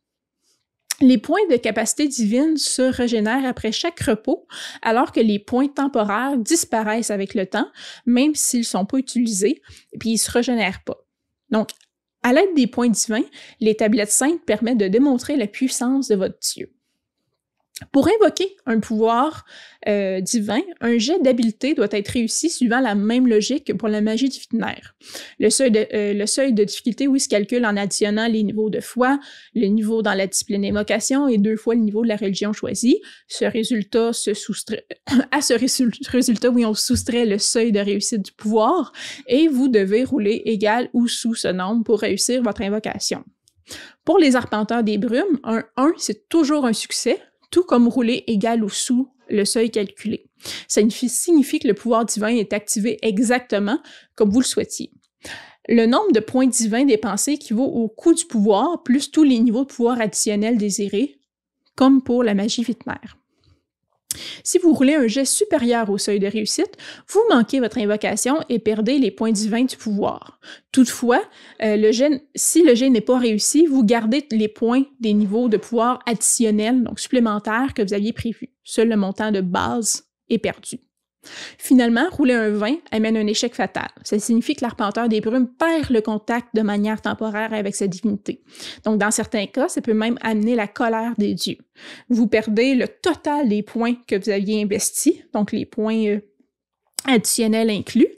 Les 1.00 1.18
points 1.18 1.48
de 1.50 1.56
capacité 1.56 2.08
divine 2.08 2.58
se 2.58 2.82
régénèrent 2.82 3.46
après 3.46 3.72
chaque 3.72 4.00
repos, 4.02 4.48
alors 4.82 5.12
que 5.12 5.20
les 5.20 5.40
points 5.40 5.68
temporaires 5.68 6.38
disparaissent 6.38 7.10
avec 7.10 7.34
le 7.34 7.48
temps, 7.48 7.68
même 8.06 8.36
s'ils 8.36 8.60
ne 8.60 8.66
sont 8.66 8.86
pas 8.86 8.98
utilisés, 8.98 9.62
et 9.94 9.98
puis 9.98 10.10
ils 10.10 10.14
ne 10.14 10.20
se 10.20 10.32
régénèrent 10.32 10.84
pas. 10.84 11.04
À 12.24 12.34
l'aide 12.34 12.54
des 12.56 12.68
points 12.68 12.90
divins, 12.90 13.24
les 13.60 13.76
tablettes 13.76 14.12
saintes 14.12 14.44
permettent 14.46 14.78
de 14.78 14.88
démontrer 14.88 15.38
la 15.38 15.48
puissance 15.48 16.08
de 16.08 16.16
votre 16.16 16.40
Dieu. 16.40 16.72
Pour 17.92 18.08
invoquer 18.08 18.56
un 18.66 18.80
pouvoir 18.80 19.46
euh, 19.88 20.22
divin, 20.22 20.62
un 20.80 20.98
jet 20.98 21.20
d'habileté 21.20 21.74
doit 21.74 21.88
être 21.92 22.10
réussi 22.10 22.50
suivant 22.50 22.80
la 22.80 22.96
même 22.96 23.28
logique 23.28 23.66
que 23.66 23.74
pour 23.74 23.88
la 23.88 24.02
magie 24.02 24.30
divinaire. 24.30 24.96
Le 25.40 25.50
euh, 25.62 26.14
le 26.14 26.26
seuil 26.26 26.54
de 26.54 26.64
difficulté, 26.64 27.08
oui, 27.08 27.20
se 27.20 27.28
calcule 27.28 27.66
en 27.66 27.76
additionnant 27.76 28.28
les 28.28 28.44
niveaux 28.44 28.70
de 28.70 28.80
foi, 28.80 29.20
le 29.56 29.68
niveau 29.68 30.02
dans 30.02 30.14
la 30.14 30.28
discipline 30.28 30.62
d'évocation 30.62 31.28
et 31.28 31.38
deux 31.38 31.58
fois 31.58 31.76
le 31.76 31.82
niveau 31.82 32.04
de 32.04 32.08
la 32.08 32.16
religion 32.16 32.54
choisie. 32.54 33.02
Ce 33.28 33.46
résultat 33.46 34.14
se 34.14 34.34
soustrait, 34.34 34.86
à 35.32 35.42
ce 35.42 35.54
résultat, 36.12 36.50
oui, 36.50 36.66
on 36.66 36.74
soustrait 36.74 37.26
le 37.26 37.40
seuil 37.40 37.72
de 37.72 37.80
réussite 37.80 38.22
du 38.22 38.32
pouvoir 38.32 38.94
et 39.28 39.48
vous 39.48 39.68
devez 39.68 40.04
rouler 40.04 40.42
égal 40.46 40.90
ou 40.94 41.08
sous 41.08 41.36
ce 41.36 41.48
nombre 41.48 41.84
pour 41.84 42.00
réussir 42.00 42.44
votre 42.44 42.62
invocation. 42.62 43.24
Pour 44.04 44.18
les 44.18 44.36
arpenteurs 44.36 44.84
des 44.84 44.98
brumes, 44.98 45.40
un 45.44 45.64
1, 45.78 45.94
c'est 45.98 46.28
toujours 46.28 46.66
un 46.66 46.74
succès, 46.74 47.22
tout 47.52 47.64
comme 47.64 47.88
rouler 47.88 48.24
égal 48.28 48.64
ou 48.64 48.70
sous 48.70 49.10
le 49.30 49.46
seuil 49.46 49.70
calculé. 49.70 50.26
Ça 50.68 50.82
signifie 50.90 51.60
que 51.60 51.68
le 51.68 51.74
pouvoir 51.74 52.06
divin 52.06 52.30
est 52.30 52.54
activé 52.54 52.98
exactement 53.02 53.80
comme 54.16 54.30
vous 54.30 54.40
le 54.40 54.46
souhaitiez. 54.46 54.92
Le 55.70 55.86
nombre 55.86 56.12
de 56.12 56.20
points 56.20 56.48
divins 56.48 56.86
dépensés 56.86 57.34
équivaut 57.34 57.64
au 57.64 57.88
coût 57.88 58.14
du 58.14 58.26
pouvoir 58.26 58.82
plus 58.84 59.12
tous 59.12 59.24
les 59.24 59.40
niveaux 59.40 59.64
de 59.64 59.70
pouvoir 59.70 60.02
additionnels 60.02 60.58
désirés, 60.58 61.20
comme 61.76 62.02
pour 62.02 62.24
la 62.24 62.34
magie 62.34 62.64
vitnaire. 62.64 63.21
Si 64.44 64.58
vous 64.58 64.74
roulez 64.74 64.96
un 64.96 65.08
jet 65.08 65.26
supérieur 65.26 65.90
au 65.90 65.98
seuil 65.98 66.20
de 66.20 66.28
réussite, 66.28 66.78
vous 67.08 67.22
manquez 67.30 67.60
votre 67.60 67.78
invocation 67.78 68.40
et 68.50 68.60
perdez 68.60 68.98
les 68.98 69.12
points 69.12 69.32
divins 69.32 69.64
du 69.64 69.78
pouvoir. 69.78 70.40
Toutefois, 70.72 71.22
euh, 71.62 71.92
si 72.36 72.64
le 72.64 72.76
jet 72.76 72.90
n'est 72.90 73.02
pas 73.02 73.18
réussi, 73.18 73.66
vous 73.66 73.84
gardez 73.84 74.26
les 74.32 74.48
points 74.48 74.84
des 75.00 75.14
niveaux 75.14 75.50
de 75.50 75.58
pouvoir 75.58 76.00
additionnels, 76.06 76.84
donc 76.84 77.00
supplémentaires, 77.00 77.74
que 77.74 77.82
vous 77.82 77.94
aviez 77.94 78.14
prévus. 78.14 78.50
Seul 78.64 78.90
le 78.90 78.96
montant 78.96 79.32
de 79.32 79.42
base 79.42 80.04
est 80.30 80.38
perdu. 80.38 80.80
Finalement, 81.58 82.10
rouler 82.12 82.34
un 82.34 82.50
20 82.50 82.78
amène 82.92 83.16
un 83.16 83.28
échec 83.28 83.54
fatal. 83.54 83.90
Ça 84.04 84.18
signifie 84.18 84.56
que 84.56 84.64
l'arpenteur 84.64 85.08
des 85.08 85.22
brumes 85.22 85.48
perd 85.48 85.90
le 85.92 86.02
contact 86.02 86.48
de 86.56 86.62
manière 86.62 87.02
temporaire 87.02 87.54
avec 87.54 87.76
sa 87.76 87.88
divinité. 87.88 88.42
Donc, 88.84 88.98
dans 88.98 89.12
certains 89.12 89.46
cas, 89.46 89.68
ça 89.68 89.82
peut 89.82 89.94
même 89.94 90.18
amener 90.22 90.56
la 90.56 90.68
colère 90.68 91.14
des 91.18 91.34
dieux. 91.34 91.58
Vous 92.10 92.28
perdez 92.28 92.76
le 92.76 92.88
total 92.88 93.50
des 93.50 93.62
points 93.62 93.96
que 94.08 94.16
vous 94.16 94.30
aviez 94.30 94.62
investis, 94.62 95.16
donc 95.34 95.52
les 95.52 95.66
points 95.66 96.06
euh, 96.08 96.20
additionnels 97.06 97.70
inclus, 97.70 98.10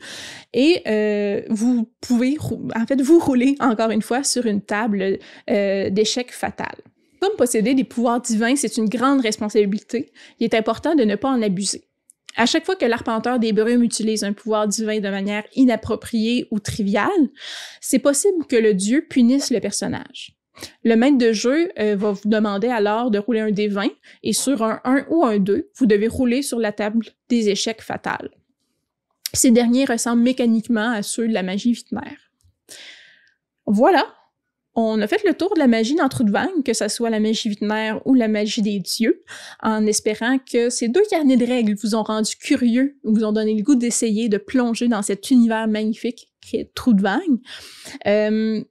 et 0.53 0.81
euh, 0.87 1.41
vous 1.49 1.91
pouvez, 1.99 2.37
en 2.39 2.85
fait, 2.85 3.01
vous 3.01 3.19
rouler 3.19 3.55
encore 3.59 3.91
une 3.91 4.01
fois 4.01 4.23
sur 4.23 4.45
une 4.45 4.61
table 4.61 5.19
euh, 5.49 5.89
d'échec 5.89 6.31
fatal. 6.31 6.75
Comme 7.19 7.35
posséder 7.37 7.73
des 7.73 7.85
pouvoirs 7.85 8.21
divins, 8.21 8.55
c'est 8.55 8.77
une 8.77 8.89
grande 8.89 9.21
responsabilité, 9.21 10.11
il 10.39 10.45
est 10.45 10.53
important 10.53 10.95
de 10.95 11.03
ne 11.03 11.15
pas 11.15 11.29
en 11.29 11.41
abuser. 11.41 11.85
À 12.35 12.45
chaque 12.45 12.65
fois 12.65 12.75
que 12.75 12.85
l'arpenteur 12.85 13.39
des 13.39 13.53
brumes 13.53 13.83
utilise 13.83 14.23
un 14.23 14.33
pouvoir 14.33 14.67
divin 14.67 14.99
de 14.99 15.09
manière 15.09 15.43
inappropriée 15.55 16.47
ou 16.51 16.59
triviale, 16.59 17.29
c'est 17.79 17.99
possible 17.99 18.45
que 18.47 18.55
le 18.55 18.73
dieu 18.73 19.05
punisse 19.07 19.51
le 19.51 19.59
personnage. 19.59 20.35
Le 20.83 20.95
maître 20.95 21.17
de 21.17 21.31
jeu 21.31 21.71
euh, 21.79 21.95
va 21.95 22.11
vous 22.11 22.29
demander 22.29 22.67
alors 22.67 23.11
de 23.11 23.17
rouler 23.17 23.39
un 23.39 23.51
dé 23.51 23.67
20 23.67 23.89
et 24.23 24.33
sur 24.33 24.63
un 24.63 24.81
1 24.83 25.05
ou 25.09 25.25
un 25.25 25.39
2, 25.39 25.69
vous 25.75 25.85
devez 25.85 26.07
rouler 26.07 26.41
sur 26.41 26.59
la 26.59 26.71
table 26.71 27.05
des 27.29 27.49
échecs 27.49 27.81
fatals. 27.81 28.29
Ces 29.33 29.49
derniers 29.49 29.85
ressemblent 29.85 30.21
mécaniquement 30.21 30.91
à 30.91 31.01
ceux 31.01 31.27
de 31.27 31.33
la 31.33 31.41
magie 31.41 31.73
vitnaire. 31.73 32.31
Voilà, 33.65 34.13
on 34.75 34.99
a 35.01 35.07
fait 35.07 35.23
le 35.25 35.33
tour 35.33 35.53
de 35.53 35.59
la 35.59 35.67
magie 35.67 35.95
dans 35.95 36.09
Vague, 36.25 36.63
que 36.65 36.73
ce 36.73 36.87
soit 36.87 37.09
la 37.09 37.19
magie 37.19 37.49
vitnaire 37.49 38.01
ou 38.05 38.15
la 38.15 38.27
magie 38.27 38.61
des 38.61 38.79
dieux, 38.79 39.21
en 39.61 39.85
espérant 39.85 40.39
que 40.39 40.69
ces 40.69 40.87
deux 40.87 41.03
carnets 41.09 41.37
de 41.37 41.45
règles 41.45 41.75
vous 41.75 41.95
ont 41.95 42.03
rendu 42.03 42.35
curieux 42.35 42.97
ou 43.03 43.13
vous 43.13 43.23
ont 43.23 43.31
donné 43.31 43.53
le 43.53 43.61
goût 43.61 43.75
d'essayer 43.75 44.29
de 44.29 44.37
plonger 44.37 44.87
dans 44.87 45.01
cet 45.01 45.29
univers 45.29 45.67
magnifique 45.67 46.33
qui 46.41 46.57
est 46.57 46.73
Trou 46.73 46.93
de 46.93 47.01
Vague. 47.01 47.39
Euh, 48.07 48.63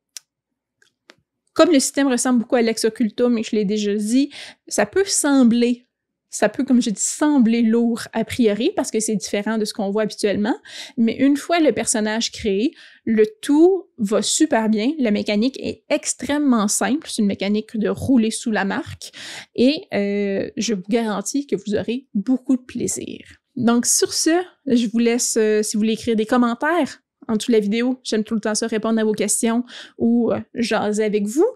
comme 1.54 1.70
le 1.70 1.80
système 1.80 2.08
ressemble 2.08 2.40
beaucoup 2.40 2.56
à 2.56 2.62
l'ex 2.62 2.84
occultum, 2.84 3.38
et 3.38 3.42
je 3.42 3.54
l'ai 3.54 3.64
déjà 3.64 3.94
dit, 3.94 4.30
ça 4.68 4.86
peut 4.86 5.04
sembler 5.04 5.86
ça 6.32 6.48
peut, 6.48 6.64
comme 6.64 6.82
je 6.82 6.90
dis, 6.90 7.00
sembler 7.00 7.62
lourd 7.62 8.08
a 8.12 8.24
priori 8.24 8.72
parce 8.74 8.90
que 8.90 8.98
c'est 8.98 9.14
différent 9.14 9.58
de 9.58 9.64
ce 9.64 9.74
qu'on 9.74 9.90
voit 9.90 10.02
habituellement, 10.02 10.56
mais 10.96 11.14
une 11.14 11.36
fois 11.36 11.60
le 11.60 11.72
personnage 11.72 12.32
créé, 12.32 12.72
le 13.04 13.24
tout 13.42 13.84
va 13.98 14.22
super 14.22 14.68
bien. 14.68 14.92
La 14.98 15.10
mécanique 15.10 15.60
est 15.60 15.84
extrêmement 15.90 16.68
simple. 16.68 17.06
C'est 17.08 17.20
une 17.20 17.28
mécanique 17.28 17.76
de 17.76 17.90
rouler 17.90 18.30
sous 18.30 18.50
la 18.50 18.64
marque 18.64 19.12
et 19.54 19.84
euh, 19.92 20.50
je 20.56 20.74
vous 20.74 20.82
garantis 20.88 21.46
que 21.46 21.54
vous 21.54 21.74
aurez 21.74 22.08
beaucoup 22.14 22.56
de 22.56 22.62
plaisir. 22.62 23.18
Donc 23.54 23.84
sur 23.84 24.14
ce, 24.14 24.42
je 24.66 24.86
vous 24.86 24.98
laisse, 24.98 25.36
euh, 25.36 25.62
si 25.62 25.76
vous 25.76 25.80
voulez 25.80 25.92
écrire 25.92 26.16
des 26.16 26.26
commentaires, 26.26 27.02
en 27.32 27.36
dessous 27.36 27.50
de 27.50 27.56
la 27.56 27.60
vidéo. 27.60 27.98
J'aime 28.02 28.24
tout 28.24 28.34
le 28.34 28.40
temps 28.40 28.54
ça 28.54 28.66
répondre 28.66 29.00
à 29.00 29.04
vos 29.04 29.12
questions 29.12 29.64
ou 29.98 30.32
euh, 30.32 30.40
jaser 30.54 31.04
avec 31.04 31.26
vous. 31.26 31.46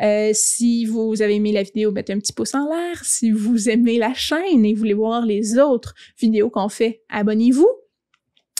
Euh, 0.00 0.30
si 0.32 0.84
vous 0.84 1.22
avez 1.22 1.36
aimé 1.36 1.52
la 1.52 1.62
vidéo, 1.62 1.92
mettez 1.92 2.12
un 2.12 2.18
petit 2.18 2.32
pouce 2.32 2.54
en 2.54 2.68
l'air. 2.68 3.04
Si 3.04 3.30
vous 3.30 3.68
aimez 3.68 3.98
la 3.98 4.14
chaîne 4.14 4.64
et 4.64 4.74
voulez 4.74 4.94
voir 4.94 5.24
les 5.24 5.58
autres 5.58 5.94
vidéos 6.18 6.50
qu'on 6.50 6.68
fait, 6.68 7.02
abonnez-vous. 7.08 7.68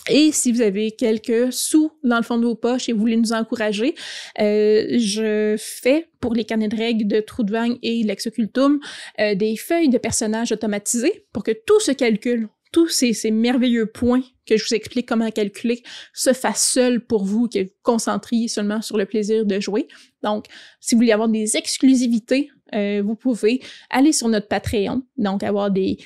Et 0.09 0.31
si 0.31 0.53
vous 0.53 0.61
avez 0.61 0.91
quelques 0.91 1.51
sous 1.51 1.91
dans 2.01 2.15
le 2.15 2.23
fond 2.23 2.37
de 2.37 2.45
vos 2.45 2.55
poches 2.55 2.87
et 2.87 2.93
voulez 2.93 3.17
nous 3.17 3.33
encourager, 3.33 3.93
euh, 4.39 4.97
je 4.97 5.55
fais 5.59 6.07
pour 6.21 6.33
les 6.33 6.45
carnets 6.45 6.69
de 6.69 6.77
règles 6.77 7.07
de 7.07 7.19
Trou 7.19 7.43
de 7.43 7.51
Vague 7.51 7.77
et 7.83 8.03
l'Exocultum 8.03 8.79
des 9.17 9.57
feuilles 9.57 9.89
de 9.89 9.97
personnages 9.97 10.53
automatisées 10.53 11.25
pour 11.33 11.43
que 11.43 11.51
tout 11.51 11.81
se 11.81 11.91
calcule 11.91 12.47
tous 12.71 12.87
ces, 12.87 13.31
merveilleux 13.31 13.85
points 13.85 14.23
que 14.45 14.57
je 14.57 14.65
vous 14.65 14.75
explique 14.75 15.07
comment 15.07 15.29
calculer 15.31 15.83
se 16.13 16.33
fassent 16.33 16.71
seuls 16.71 17.01
pour 17.05 17.25
vous, 17.25 17.47
que 17.47 17.63
vous 17.63 17.69
concentriez 17.83 18.47
seulement 18.47 18.81
sur 18.81 18.97
le 18.97 19.05
plaisir 19.05 19.45
de 19.45 19.59
jouer. 19.59 19.87
Donc, 20.23 20.45
si 20.79 20.95
vous 20.95 20.99
voulez 20.99 21.11
avoir 21.11 21.29
des 21.29 21.57
exclusivités, 21.57 22.49
euh, 22.73 23.01
vous 23.05 23.15
pouvez 23.15 23.61
aller 23.89 24.11
sur 24.11 24.27
notre 24.27 24.47
Patreon, 24.47 25.03
donc 25.17 25.43
avoir 25.43 25.71
des, 25.71 25.97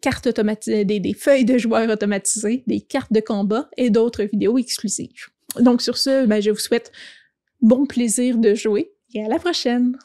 cartes 0.00 0.26
automatisées, 0.26 0.84
des, 0.84 1.00
des 1.00 1.14
feuilles 1.14 1.44
de 1.44 1.58
joueurs 1.58 1.90
automatisées, 1.90 2.64
des 2.66 2.80
cartes 2.80 3.12
de 3.12 3.20
combat 3.20 3.68
et 3.76 3.90
d'autres 3.90 4.24
vidéos 4.24 4.58
exclusives. 4.58 5.28
Donc, 5.60 5.82
sur 5.82 5.96
ce, 5.96 6.26
ben, 6.26 6.40
je 6.40 6.50
vous 6.50 6.58
souhaite 6.58 6.92
bon 7.60 7.86
plaisir 7.86 8.38
de 8.38 8.54
jouer 8.54 8.92
et 9.14 9.24
à 9.24 9.28
la 9.28 9.38
prochaine! 9.38 9.96